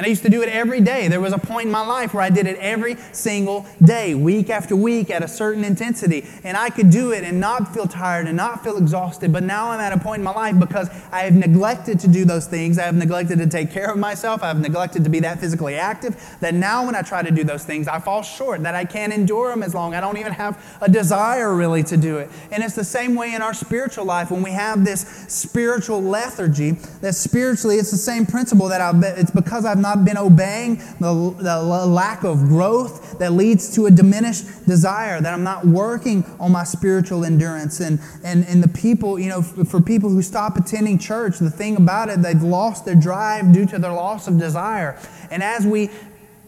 [0.00, 1.08] And I used to do it every day.
[1.08, 4.48] There was a point in my life where I did it every single day, week
[4.48, 6.26] after week, at a certain intensity.
[6.42, 9.30] And I could do it and not feel tired and not feel exhausted.
[9.30, 12.24] But now I'm at a point in my life because I have neglected to do
[12.24, 12.78] those things.
[12.78, 14.42] I have neglected to take care of myself.
[14.42, 16.16] I have neglected to be that physically active.
[16.40, 19.12] That now when I try to do those things, I fall short, that I can't
[19.12, 19.94] endure them as long.
[19.94, 22.30] I don't even have a desire really to do it.
[22.50, 26.70] And it's the same way in our spiritual life when we have this spiritual lethargy,
[27.02, 30.76] that spiritually it's the same principle that I've, it's because I've not not been obeying,
[31.00, 36.24] the, the lack of growth that leads to a diminished desire, that I'm not working
[36.38, 37.80] on my spiritual endurance.
[37.80, 41.76] And, and, and the people, you know, for people who stop attending church, the thing
[41.76, 44.98] about it, they've lost their drive due to their loss of desire.
[45.30, 45.90] And as we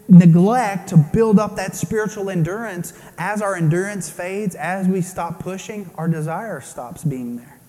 [0.07, 5.89] neglect to build up that spiritual endurance, as our endurance fades, as we stop pushing,
[5.95, 7.59] our desire stops being there.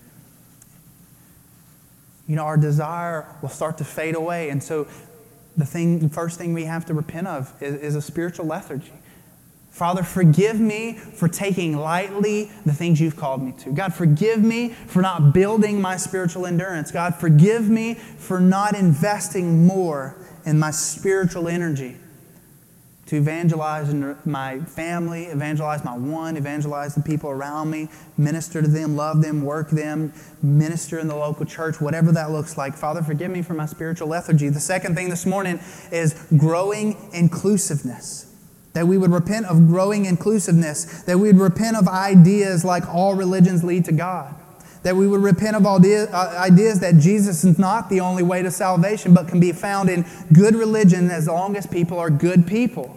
[2.27, 4.49] You know, our desire will start to fade away.
[4.49, 4.87] And so
[5.57, 8.91] the thing, the first thing we have to repent of is, is a spiritual lethargy.
[9.71, 13.71] Father, forgive me for taking lightly the things you've called me to.
[13.71, 16.91] God, forgive me for not building my spiritual endurance.
[16.91, 20.15] God, forgive me for not investing more
[20.45, 21.97] in my spiritual energy
[23.07, 23.93] to evangelize
[24.25, 27.87] my family, evangelize my one, evangelize the people around me,
[28.17, 32.57] minister to them, love them, work them, minister in the local church, whatever that looks
[32.57, 32.75] like.
[32.75, 34.49] Father, forgive me for my spiritual lethargy.
[34.49, 35.59] The second thing this morning
[35.91, 38.31] is growing inclusiveness.
[38.73, 43.15] That we would repent of growing inclusiveness, that we would repent of ideas like all
[43.15, 44.35] religions lead to God
[44.85, 45.71] That we would repent of uh,
[46.37, 50.05] ideas that Jesus is not the only way to salvation, but can be found in
[50.31, 52.95] good religion as long as people are good people.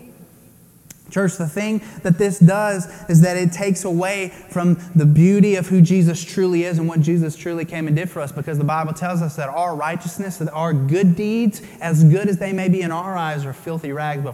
[1.10, 5.68] Church, the thing that this does is that it takes away from the beauty of
[5.68, 8.64] who Jesus truly is and what Jesus truly came and did for us because the
[8.64, 12.68] Bible tells us that our righteousness, that our good deeds, as good as they may
[12.68, 14.28] be in our eyes, are filthy rags,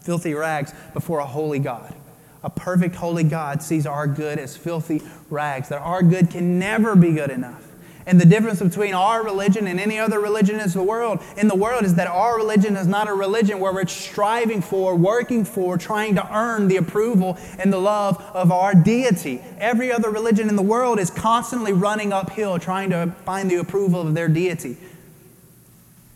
[0.00, 1.94] filthy rags before a holy God.
[2.42, 6.96] A perfect holy God sees our good as filthy rags, that our good can never
[6.96, 7.66] be good enough.
[8.06, 11.54] And the difference between our religion and any other religion in the world, in the
[11.54, 15.76] world is that our religion is not a religion where we're striving for, working for,
[15.76, 19.40] trying to earn the approval and the love of our deity.
[19.58, 24.00] Every other religion in the world is constantly running uphill trying to find the approval
[24.00, 24.76] of their deity.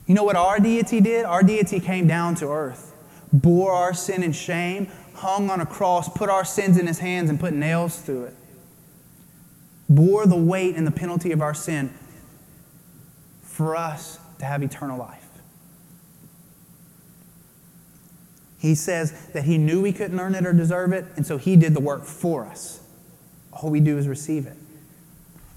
[0.06, 1.24] You know what our deity did?
[1.24, 2.94] Our deity came down to earth,
[3.32, 7.30] bore our sin and shame, hung on a cross, put our sins in his hands,
[7.30, 8.36] and put nails through it
[9.88, 11.92] bore the weight and the penalty of our sin
[13.42, 15.20] for us to have eternal life.
[18.58, 21.54] He says that he knew we couldn't earn it or deserve it, and so he
[21.54, 22.80] did the work for us.
[23.52, 24.56] All we do is receive it.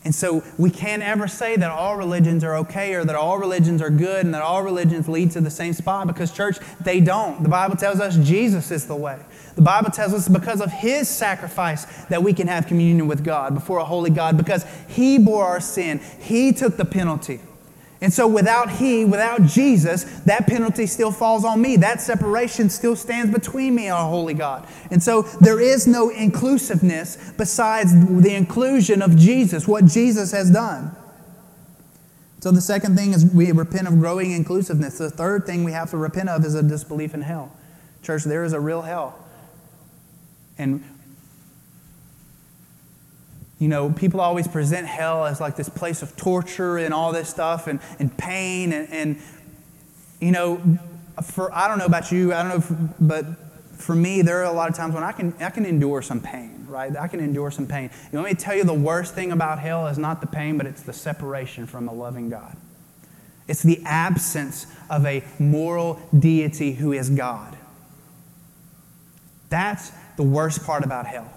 [0.03, 3.81] And so we can't ever say that all religions are okay or that all religions
[3.81, 7.43] are good and that all religions lead to the same spot because, church, they don't.
[7.43, 9.19] The Bible tells us Jesus is the way.
[9.57, 13.55] The Bible tells us because of his sacrifice that we can have communion with God
[13.55, 17.39] before a holy God because he bore our sin, he took the penalty.
[17.99, 21.77] And so, without He, without Jesus, that penalty still falls on me.
[21.77, 24.67] That separation still stands between me and our holy God.
[24.91, 27.91] And so, there is no inclusiveness besides
[28.21, 30.95] the inclusion of Jesus, what Jesus has done.
[32.41, 34.99] So, the second thing is we repent of growing inclusiveness.
[34.99, 37.51] The third thing we have to repent of is a disbelief in hell.
[38.03, 39.17] Church, there is a real hell.
[40.57, 40.83] And
[43.59, 47.29] you know, people always present hell as like this place of torture and all this
[47.29, 48.71] stuff and, and pain.
[48.71, 49.21] And, and,
[50.19, 50.61] you know,
[51.23, 53.25] for, I don't know about you, I don't know, if, but
[53.73, 56.21] for me, there are a lot of times when I can, I can endure some
[56.21, 56.95] pain, right?
[56.95, 57.89] I can endure some pain.
[58.13, 60.83] Want me tell you the worst thing about hell is not the pain, but it's
[60.83, 62.55] the separation from a loving God.
[63.47, 67.57] It's the absence of a moral deity who is God.
[69.49, 71.31] That's the worst part about hell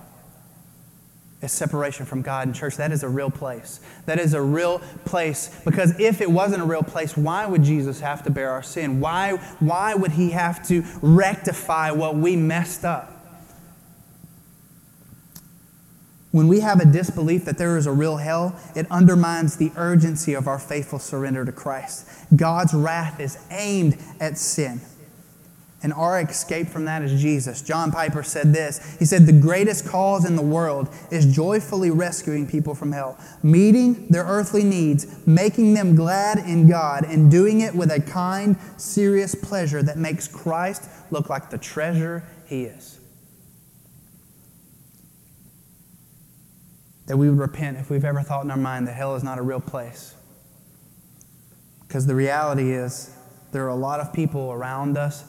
[1.42, 2.76] is separation from God and church.
[2.76, 3.80] That is a real place.
[4.06, 8.00] That is a real place because if it wasn't a real place, why would Jesus
[8.00, 9.00] have to bear our sin?
[9.00, 13.16] Why, why would he have to rectify what we messed up?
[16.30, 20.34] When we have a disbelief that there is a real hell, it undermines the urgency
[20.34, 22.06] of our faithful surrender to Christ.
[22.36, 24.80] God's wrath is aimed at sin.
[25.82, 27.62] And our escape from that is Jesus.
[27.62, 32.46] John Piper said this He said, The greatest cause in the world is joyfully rescuing
[32.46, 37.74] people from hell, meeting their earthly needs, making them glad in God, and doing it
[37.74, 43.00] with a kind, serious pleasure that makes Christ look like the treasure he is.
[47.06, 49.38] That we would repent if we've ever thought in our mind that hell is not
[49.38, 50.14] a real place.
[51.88, 53.16] Because the reality is,
[53.50, 55.24] there are a lot of people around us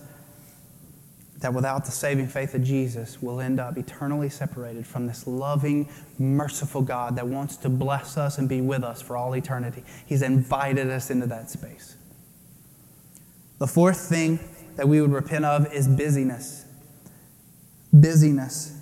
[1.41, 5.89] that without the saving faith of Jesus, we'll end up eternally separated from this loving,
[6.17, 9.83] merciful God that wants to bless us and be with us for all eternity.
[10.05, 11.97] He's invited us into that space.
[13.57, 14.39] The fourth thing
[14.75, 16.65] that we would repent of is busyness.
[17.91, 18.79] Busyness.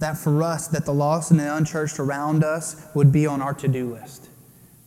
[0.00, 3.54] That for us, that the lost and the unchurched around us would be on our
[3.54, 4.28] to do list.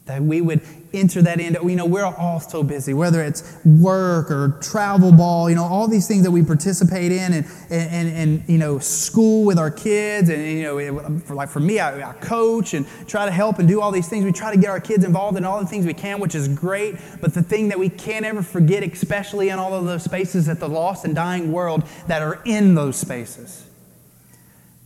[0.06, 0.62] That we would
[0.94, 5.50] enter that into, you know, we're all so busy, whether it's work or travel ball,
[5.50, 9.46] you know, all these things that we participate in and, and, and you know, school
[9.46, 10.30] with our kids.
[10.30, 13.60] And, you know, um, for, like for me, I, I coach and try to help
[13.60, 14.26] and do all these things.
[14.26, 16.48] We try to get our kids involved in all the things we can, which is
[16.48, 16.96] great.
[17.22, 20.60] But the thing that we can't ever forget, especially in all of those spaces at
[20.60, 23.66] the lost and dying world that are in those spaces,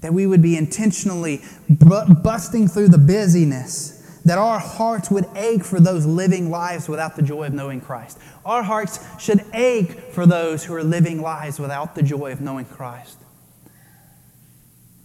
[0.01, 3.94] that we would be intentionally busting through the busyness
[4.25, 8.17] that our hearts would ache for those living lives without the joy of knowing Christ.
[8.43, 12.65] Our hearts should ache for those who are living lives without the joy of knowing
[12.65, 13.19] Christ.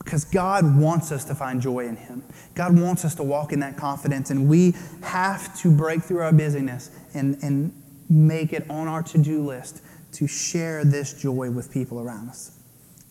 [0.03, 2.25] Because God wants us to find joy in Him.
[2.55, 6.33] God wants us to walk in that confidence, and we have to break through our
[6.33, 7.73] busyness and, and
[8.09, 12.60] make it on our to do list to share this joy with people around us.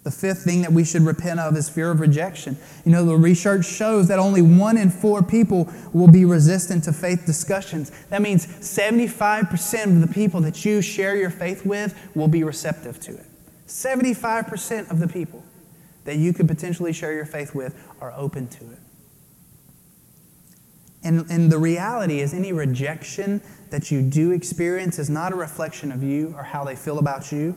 [0.09, 2.57] The fifth thing that we should repent of is fear of rejection.
[2.83, 6.93] You know, the research shows that only one in four people will be resistant to
[6.93, 7.91] faith discussions.
[8.09, 12.99] That means 75% of the people that you share your faith with will be receptive
[13.01, 13.27] to it.
[13.67, 15.43] 75% of the people
[16.05, 18.79] that you could potentially share your faith with are open to it.
[21.03, 25.91] And, and the reality is, any rejection that you do experience is not a reflection
[25.91, 27.55] of you or how they feel about you.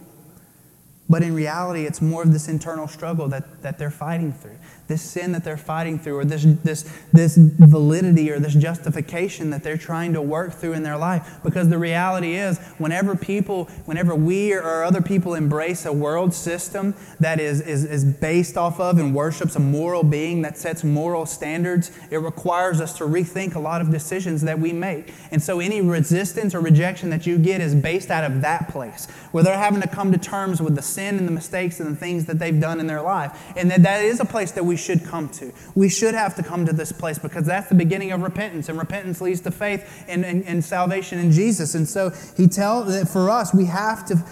[1.12, 4.56] But in reality, it's more of this internal struggle that, that they're fighting through
[4.92, 6.82] this sin that they're fighting through, or this, this,
[7.12, 11.38] this validity or this justification that they're trying to work through in their life.
[11.42, 16.94] Because the reality is, whenever people, whenever we or other people embrace a world system
[17.20, 21.24] that is, is, is based off of and worships a moral being that sets moral
[21.24, 25.14] standards, it requires us to rethink a lot of decisions that we make.
[25.30, 29.06] And so any resistance or rejection that you get is based out of that place,
[29.30, 31.98] where they're having to come to terms with the sin and the mistakes and the
[31.98, 33.52] things that they've done in their life.
[33.56, 35.52] And that, that is a place that we should come to.
[35.74, 38.78] We should have to come to this place because that's the beginning of repentance, and
[38.78, 41.74] repentance leads to faith and, and, and salvation in Jesus.
[41.74, 44.22] And so he tells that for us, we have to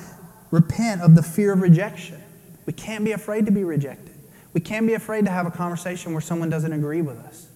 [0.50, 2.20] repent of the fear of rejection.
[2.66, 4.14] We can't be afraid to be rejected.
[4.52, 7.49] We can't be afraid to have a conversation where someone doesn't agree with us.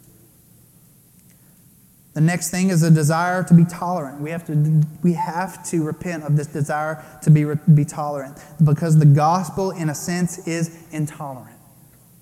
[2.15, 4.21] The next thing is a desire to be tolerant.
[4.21, 7.45] We have to, we have to repent of this desire to be,
[7.75, 11.51] be tolerant because the gospel, in a sense, is intolerant.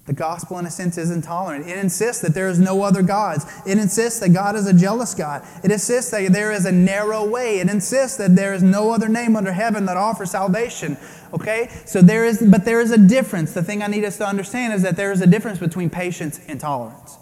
[0.07, 1.69] The gospel, in a sense, is intolerant.
[1.69, 3.45] It insists that there is no other gods.
[3.67, 5.47] It insists that God is a jealous God.
[5.63, 7.61] It insists that there is a narrow way.
[7.61, 10.97] It insists that there is no other name under heaven that offers salvation.
[11.33, 11.69] Okay?
[11.85, 13.53] So there is, but there is a difference.
[13.53, 16.41] The thing I need us to understand is that there is a difference between patience
[16.49, 17.19] and tolerance.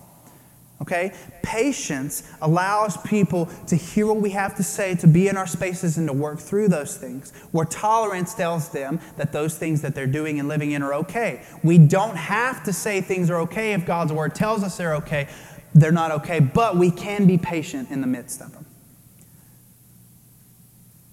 [0.82, 1.12] Okay?
[1.42, 5.98] Patience allows people to hear what we have to say, to be in our spaces,
[5.98, 7.32] and to work through those things.
[7.52, 11.42] Where tolerance tells them that those things that they're doing and living in are okay.
[11.62, 15.28] We don't have to say things are okay if God's word tells us they're okay.
[15.74, 18.66] They're not okay, but we can be patient in the midst of them.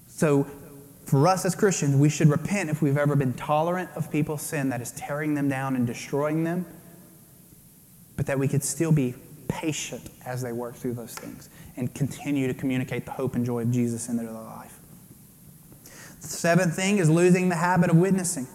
[0.08, 0.46] So,
[1.04, 4.68] for us as Christians, we should repent if we've ever been tolerant of people's sin
[4.70, 6.66] that is tearing them down and destroying them,
[8.16, 9.14] but that we could still be
[9.48, 13.62] patient as they work through those things and continue to communicate the hope and joy
[13.62, 14.78] of Jesus in their life.
[16.20, 18.46] The seventh thing is losing the habit of witnessing.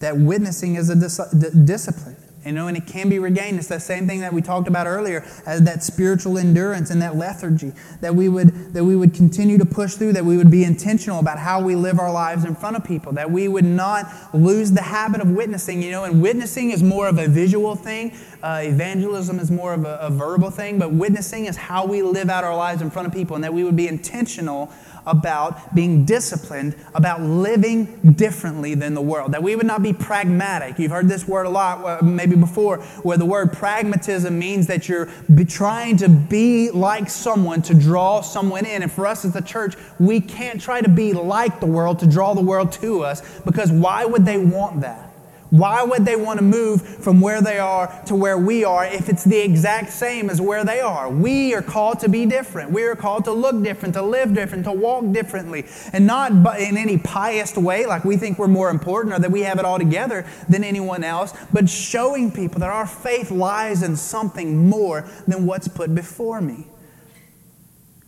[0.00, 2.16] That witnessing is a dis- discipline.
[2.48, 3.58] You know, and it can be regained.
[3.58, 7.14] It's the same thing that we talked about earlier as that spiritual endurance and that
[7.14, 7.74] lethargy.
[8.00, 11.20] That we would that we would continue to push through, that we would be intentional
[11.20, 14.72] about how we live our lives in front of people, that we would not lose
[14.72, 15.82] the habit of witnessing.
[15.82, 18.16] You know, and witnessing is more of a visual thing.
[18.42, 22.30] Uh, evangelism is more of a, a verbal thing, but witnessing is how we live
[22.30, 24.72] out our lives in front of people, and that we would be intentional
[25.06, 29.32] about being disciplined, about living differently than the world.
[29.32, 30.78] That we would not be pragmatic.
[30.78, 35.08] You've heard this word a lot, maybe before, where the word pragmatism means that you're
[35.48, 38.82] trying to be like someone to draw someone in.
[38.82, 42.06] And for us as a church, we can't try to be like the world to
[42.06, 45.07] draw the world to us because why would they want that?
[45.50, 49.08] Why would they want to move from where they are to where we are if
[49.08, 51.08] it's the exact same as where they are?
[51.08, 52.70] We are called to be different.
[52.70, 56.76] We are called to look different, to live different, to walk differently, and not in
[56.76, 59.78] any pious way like we think we're more important or that we have it all
[59.78, 65.46] together than anyone else, but showing people that our faith lies in something more than
[65.46, 66.66] what's put before me.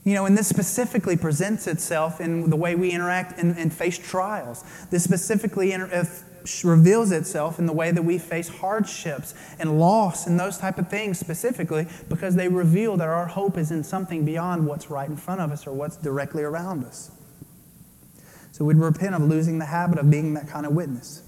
[0.05, 3.99] You know, and this specifically presents itself in the way we interact and, and face
[3.99, 4.65] trials.
[4.91, 6.07] This specifically inter-
[6.65, 10.89] reveals itself in the way that we face hardships and loss and those type of
[10.89, 15.17] things specifically because they reveal that our hope is in something beyond what's right in
[15.17, 17.11] front of us or what's directly around us.
[18.53, 21.23] So we'd repent of losing the habit of being that kind of witness.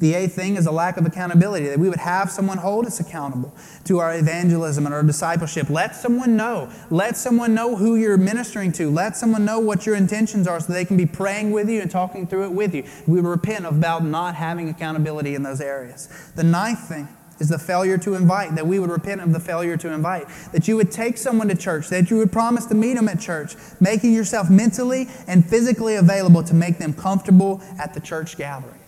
[0.00, 3.00] The eighth thing is a lack of accountability, that we would have someone hold us
[3.00, 5.70] accountable to our evangelism and our discipleship.
[5.70, 6.70] Let someone know.
[6.90, 8.90] Let someone know who you're ministering to.
[8.90, 11.90] Let someone know what your intentions are so they can be praying with you and
[11.90, 12.84] talking through it with you.
[13.06, 16.08] We would repent about not having accountability in those areas.
[16.34, 19.76] The ninth thing is the failure to invite, that we would repent of the failure
[19.76, 20.26] to invite.
[20.52, 23.20] That you would take someone to church, that you would promise to meet them at
[23.20, 28.80] church, making yourself mentally and physically available to make them comfortable at the church gathering.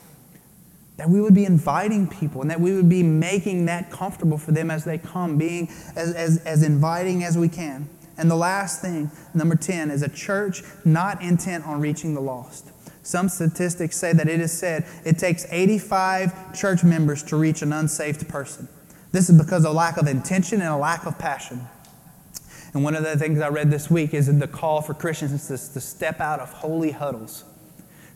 [0.97, 4.53] That we would be inviting people and that we would be making that comfortable for
[4.53, 7.89] them as they come, being as, as, as inviting as we can.
[8.19, 12.71] And the last thing, number 10, is a church not intent on reaching the lost.
[13.03, 17.73] Some statistics say that it is said it takes 85 church members to reach an
[17.73, 18.69] unsaved person.
[19.13, 21.61] This is because of lack of intention and a lack of passion.
[22.75, 25.69] And one of the things I read this week is the call for Christians is
[25.69, 27.45] to step out of holy huddles.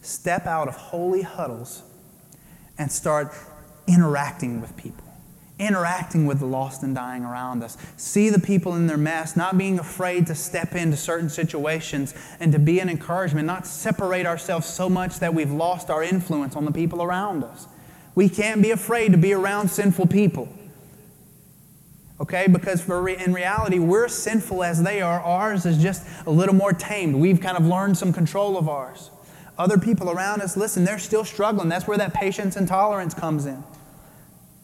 [0.03, 1.83] Step out of holy huddles
[2.81, 3.33] and start
[3.87, 5.05] interacting with people,
[5.59, 7.77] interacting with the lost and dying around us.
[7.99, 12.51] See the people in their mess, not being afraid to step into certain situations and
[12.53, 16.65] to be an encouragement, not separate ourselves so much that we've lost our influence on
[16.65, 17.69] the people around us.
[18.15, 20.49] We can't be afraid to be around sinful people.
[22.19, 22.47] Okay?
[22.47, 25.21] Because for re- in reality, we're sinful as they are.
[25.21, 27.15] Ours is just a little more tamed.
[27.15, 29.11] We've kind of learned some control of ours.
[29.61, 31.69] Other people around us, listen, they're still struggling.
[31.69, 33.63] That's where that patience and tolerance comes in.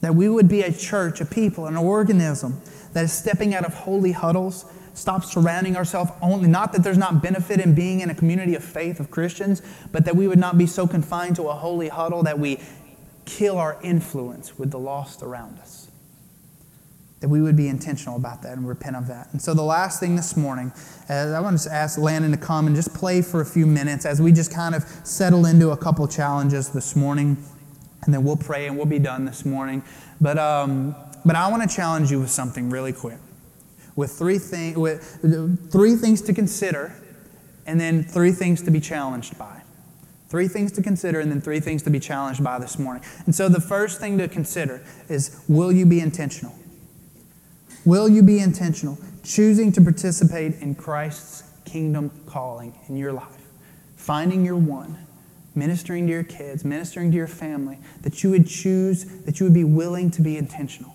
[0.00, 2.62] That we would be a church, a people, an organism
[2.94, 7.22] that is stepping out of holy huddles, stop surrounding ourselves only, not that there's not
[7.22, 9.60] benefit in being in a community of faith of Christians,
[9.92, 12.58] but that we would not be so confined to a holy huddle that we
[13.26, 15.75] kill our influence with the lost around us.
[17.20, 19.28] That we would be intentional about that and repent of that.
[19.32, 20.70] And so, the last thing this morning,
[21.08, 24.04] uh, I want to ask Landon to come and just play for a few minutes
[24.04, 27.42] as we just kind of settle into a couple challenges this morning
[28.06, 29.82] and then we'll pray and we'll be done this morning.
[30.20, 30.94] But, um,
[31.24, 33.18] but I want to challenge you with something really quick.
[33.96, 35.18] With three, thing, with
[35.70, 36.94] three things to consider,
[37.66, 39.62] and then three things to be challenged by.
[40.28, 43.02] Three things to consider, and then three things to be challenged by this morning.
[43.24, 46.54] And so the first thing to consider is will you be intentional?
[47.86, 48.98] Will you be intentional?
[49.22, 53.48] Choosing to participate in Christ's kingdom calling in your life,
[53.96, 55.06] finding your one
[55.56, 59.54] ministering to your kids, ministering to your family, that you would choose, that you would
[59.54, 60.94] be willing to be intentional.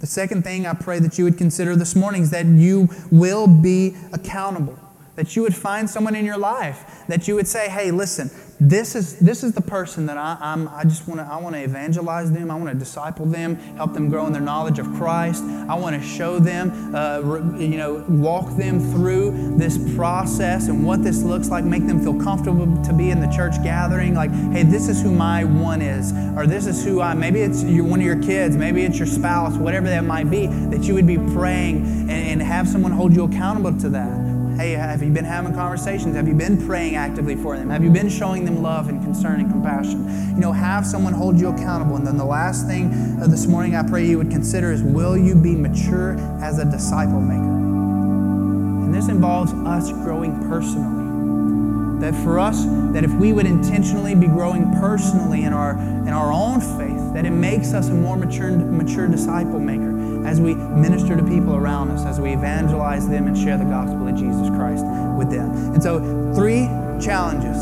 [0.00, 3.46] The second thing I pray that you would consider this morning is that you will
[3.46, 4.78] be accountable,
[5.16, 8.94] that you would find someone in your life that you would say, hey, listen, this
[8.94, 11.62] is, this is the person that I, I'm, I just want to, I want to
[11.62, 12.50] evangelize them.
[12.50, 15.44] I want to disciple them, help them grow in their knowledge of Christ.
[15.44, 17.18] I want to show them, uh,
[17.58, 22.18] you know, walk them through this process and what this looks like, make them feel
[22.18, 24.14] comfortable to be in the church gathering.
[24.14, 27.62] Like, hey, this is who my one is, or this is who I, maybe it's
[27.62, 30.94] your, one of your kids, maybe it's your spouse, whatever that might be, that you
[30.94, 34.35] would be praying and, and have someone hold you accountable to that.
[34.56, 36.16] Hey, have you been having conversations?
[36.16, 37.68] Have you been praying actively for them?
[37.68, 40.08] Have you been showing them love and concern and compassion?
[40.34, 41.96] You know, have someone hold you accountable.
[41.96, 45.14] And then the last thing uh, this morning I pray you would consider is will
[45.14, 47.42] you be mature as a disciple maker?
[47.42, 52.00] And this involves us growing personally.
[52.00, 56.32] That for us, that if we would intentionally be growing personally in our in our
[56.32, 59.95] own faith, that it makes us a more mature, mature disciple maker
[60.26, 64.08] as we minister to people around us, as we evangelize them and share the gospel
[64.08, 64.84] of Jesus Christ
[65.16, 65.50] with them.
[65.72, 66.00] And so,
[66.34, 66.66] three
[67.00, 67.56] challenges.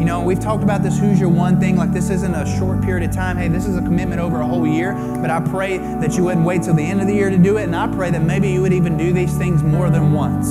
[0.00, 1.76] You know, we've talked about this who's your one thing.
[1.76, 3.36] Like, this isn't a short period of time.
[3.36, 4.94] Hey, this is a commitment over a whole year.
[5.20, 7.58] But I pray that you wouldn't wait till the end of the year to do
[7.58, 7.64] it.
[7.64, 10.48] And I pray that maybe you would even do these things more than once.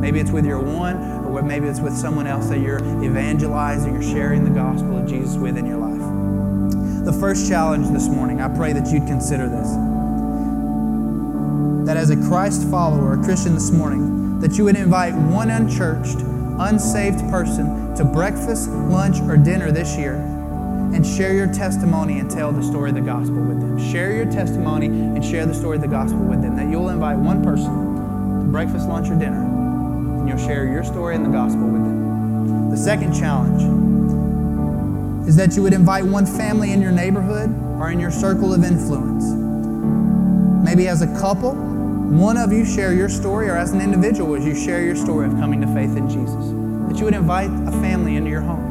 [0.00, 4.02] Maybe it's with your one, or maybe it's with someone else that you're evangelizing or
[4.02, 7.04] you're sharing the gospel of Jesus with in your life.
[7.04, 9.89] The first challenge this morning, I pray that you'd consider this
[11.86, 16.18] that as a Christ follower, a Christian this morning, that you would invite one unchurched,
[16.58, 20.14] unsaved person to breakfast, lunch, or dinner this year
[20.94, 23.78] and share your testimony and tell the story of the gospel with them.
[23.92, 26.56] Share your testimony and share the story of the gospel with them.
[26.56, 27.70] That you'll invite one person
[28.40, 32.70] to breakfast, lunch, or dinner, and you'll share your story and the gospel with them.
[32.70, 33.62] The second challenge
[35.28, 38.64] is that you would invite one family in your neighborhood or in your circle of
[38.64, 39.24] influence.
[40.64, 41.54] Maybe as a couple,
[42.10, 45.28] one of you share your story, or as an individual, as you share your story
[45.28, 46.48] of coming to faith in Jesus,
[46.88, 48.66] that you would invite a family into your home.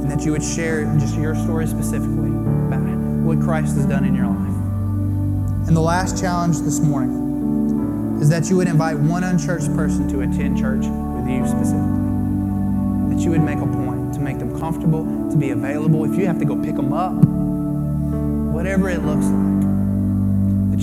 [0.00, 2.80] And that you would share just your story specifically about
[3.22, 5.68] what Christ has done in your life.
[5.68, 10.22] And the last challenge this morning is that you would invite one unchurched person to
[10.22, 12.00] attend church with you specifically.
[13.14, 16.10] That you would make a point to make them comfortable, to be available.
[16.10, 17.12] If you have to go pick them up,
[18.54, 19.51] whatever it looks like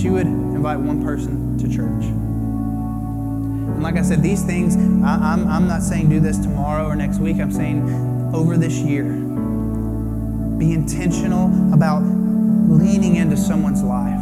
[0.02, 2.04] you would invite one person to church.
[3.80, 6.86] And like I said, these things, I, am I'm, I'm not saying do this tomorrow
[6.86, 7.38] or next week.
[7.38, 9.04] I'm saying over this year.
[10.58, 14.20] Be intentional about leaning into someone's life,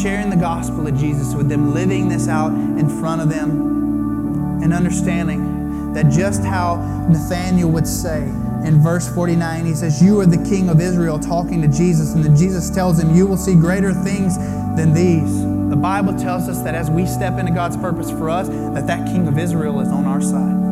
[0.00, 4.72] sharing the gospel of Jesus with them, living this out in front of them, and
[4.72, 6.76] understanding that just how
[7.08, 8.22] Nathanael would say,
[8.64, 12.14] in verse 49, he says, You are the king of Israel, talking to Jesus.
[12.14, 14.36] And then Jesus tells him, You will see greater things
[14.76, 15.42] than these.
[15.70, 19.06] The Bible tells us that as we step into God's purpose for us, that that
[19.06, 20.62] king of Israel is on our side.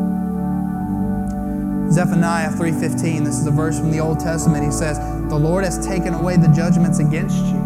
[1.91, 4.63] Zephaniah 3:15, this is a verse from the Old Testament.
[4.63, 4.97] He says,
[5.29, 7.61] "The Lord has taken away the judgments against you.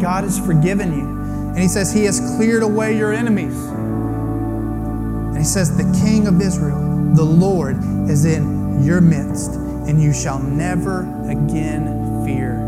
[0.00, 1.06] God has forgiven you."
[1.50, 6.40] And he says, "He has cleared away your enemies." And he says, "The King of
[6.40, 6.80] Israel,
[7.14, 7.76] the Lord,
[8.08, 9.54] is in your midst,
[9.86, 12.60] and you shall never again fear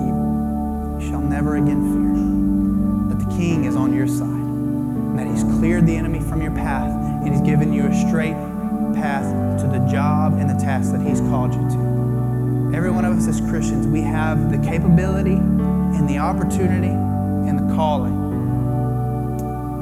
[0.00, 0.98] evil.
[1.00, 1.97] You shall never again fear.
[3.98, 6.90] Your side, and that He's cleared the enemy from your path,
[7.24, 8.36] and He's given you a straight
[8.94, 12.72] path to the job and the task that He's called you to.
[12.74, 17.74] Every one of us as Christians, we have the capability and the opportunity and the
[17.74, 18.28] calling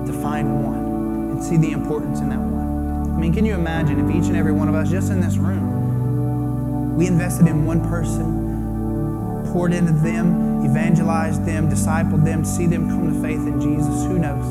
[0.07, 3.11] to find one and see the importance in that one.
[3.15, 5.37] I mean, can you imagine if each and every one of us, just in this
[5.37, 12.89] room, we invested in one person, poured into them, evangelized them, discipled them, see them
[12.89, 14.05] come to faith in Jesus?
[14.05, 14.45] Who knows?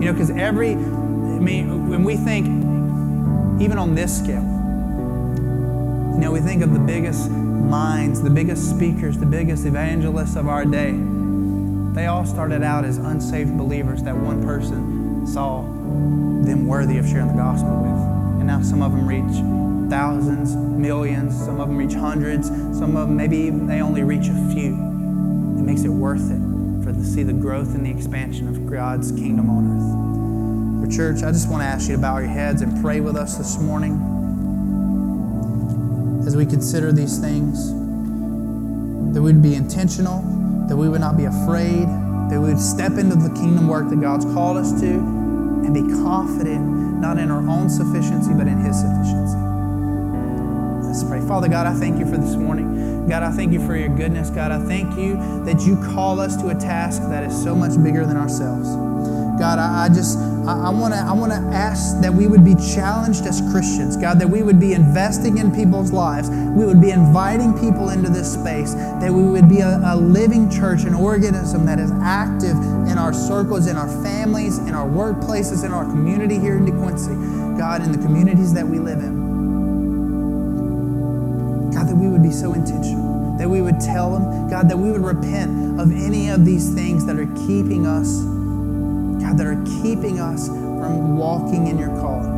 [0.00, 2.46] You know, because every, I mean, when we think,
[3.60, 4.42] even on this scale,
[6.14, 10.48] you know, we think of the biggest minds, the biggest speakers, the biggest evangelists of
[10.48, 10.92] our day.
[11.94, 17.28] They all started out as unsaved believers that one person saw them worthy of sharing
[17.28, 18.40] the gospel with.
[18.40, 23.08] And now some of them reach thousands, millions, some of them reach hundreds, some of
[23.08, 24.95] them maybe they only reach a few.
[25.66, 26.40] Makes it worth it
[26.84, 30.88] for to see the growth and the expansion of God's kingdom on earth.
[30.88, 33.16] For church, I just want to ask you to bow your heads and pray with
[33.16, 33.94] us this morning
[36.26, 37.72] as we consider these things.
[39.12, 40.36] That we'd be intentional
[40.68, 41.86] that we would not be afraid,
[42.28, 45.82] that we would step into the kingdom work that God's called us to, and be
[46.02, 49.25] confident not in our own sufficiency, but in His sufficiency.
[50.96, 51.20] Let's pray.
[51.28, 53.06] Father God, I thank you for this morning.
[53.06, 54.30] God, I thank you for your goodness.
[54.30, 57.76] God, I thank you that you call us to a task that is so much
[57.84, 58.66] bigger than ourselves.
[59.38, 62.54] God, I, I just I, want to I want to ask that we would be
[62.54, 66.30] challenged as Christians, God, that we would be investing in people's lives.
[66.30, 70.48] We would be inviting people into this space, that we would be a, a living
[70.48, 72.56] church, an organism that is active
[72.88, 76.72] in our circles, in our families, in our workplaces, in our community here in De
[76.72, 77.58] DeQuincy.
[77.58, 79.25] God, in the communities that we live in.
[82.00, 85.80] We would be so intentional, that we would tell them, God, that we would repent
[85.80, 88.22] of any of these things that are keeping us
[89.20, 92.30] God, that are keeping us from walking in your calling.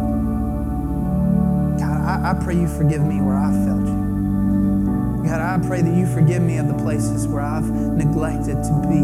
[1.79, 5.29] God, I, I pray you forgive me where I failed you.
[5.29, 8.97] God, I pray that you forgive me of the places where I've neglected to be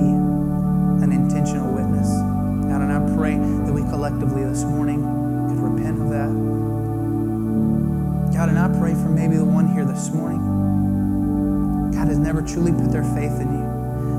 [1.04, 2.08] an intentional witness.
[2.08, 5.02] God, and I pray that we collectively this morning
[5.48, 6.63] could repent of that.
[8.34, 11.92] God, and I pray for maybe the one here this morning.
[11.92, 13.64] God has never truly put their faith in you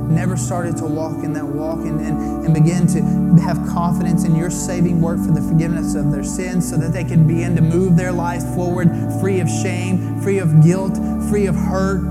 [0.10, 3.02] never started to walk in that walk and, and, and begin to
[3.42, 7.04] have confidence in your saving work for the forgiveness of their sins so that they
[7.04, 8.90] can begin to move their life forward
[9.20, 10.96] free of shame, free of guilt,
[11.30, 12.04] free of hurt.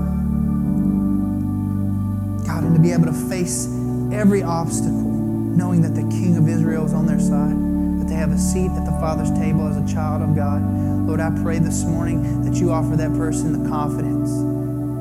[2.45, 3.67] God, and to be able to face
[4.11, 7.55] every obstacle, knowing that the King of Israel is on their side,
[7.99, 10.94] that they have a seat at the Father's table as a child of God.
[11.05, 14.31] Lord, I pray this morning that you offer that person the confidence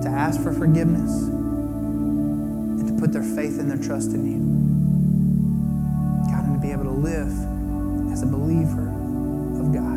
[0.04, 4.38] to ask for forgiveness and to put their faith and their trust in you.
[6.30, 7.32] God, and to be able to live
[8.12, 8.90] as a believer
[9.58, 9.96] of God,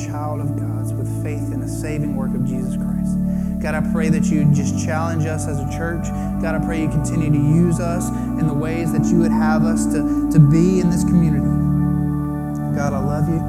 [0.00, 3.18] child of God's with faith in the saving work of Jesus Christ.
[3.60, 6.08] God, I pray that you just challenge us as a church.
[6.40, 8.08] God, I pray you continue to use us
[8.40, 11.44] in the ways that you would have us to, to be in this community.
[12.74, 13.47] God, I love you.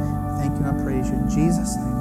[1.00, 1.14] You.
[1.14, 1.99] In Jesus' name.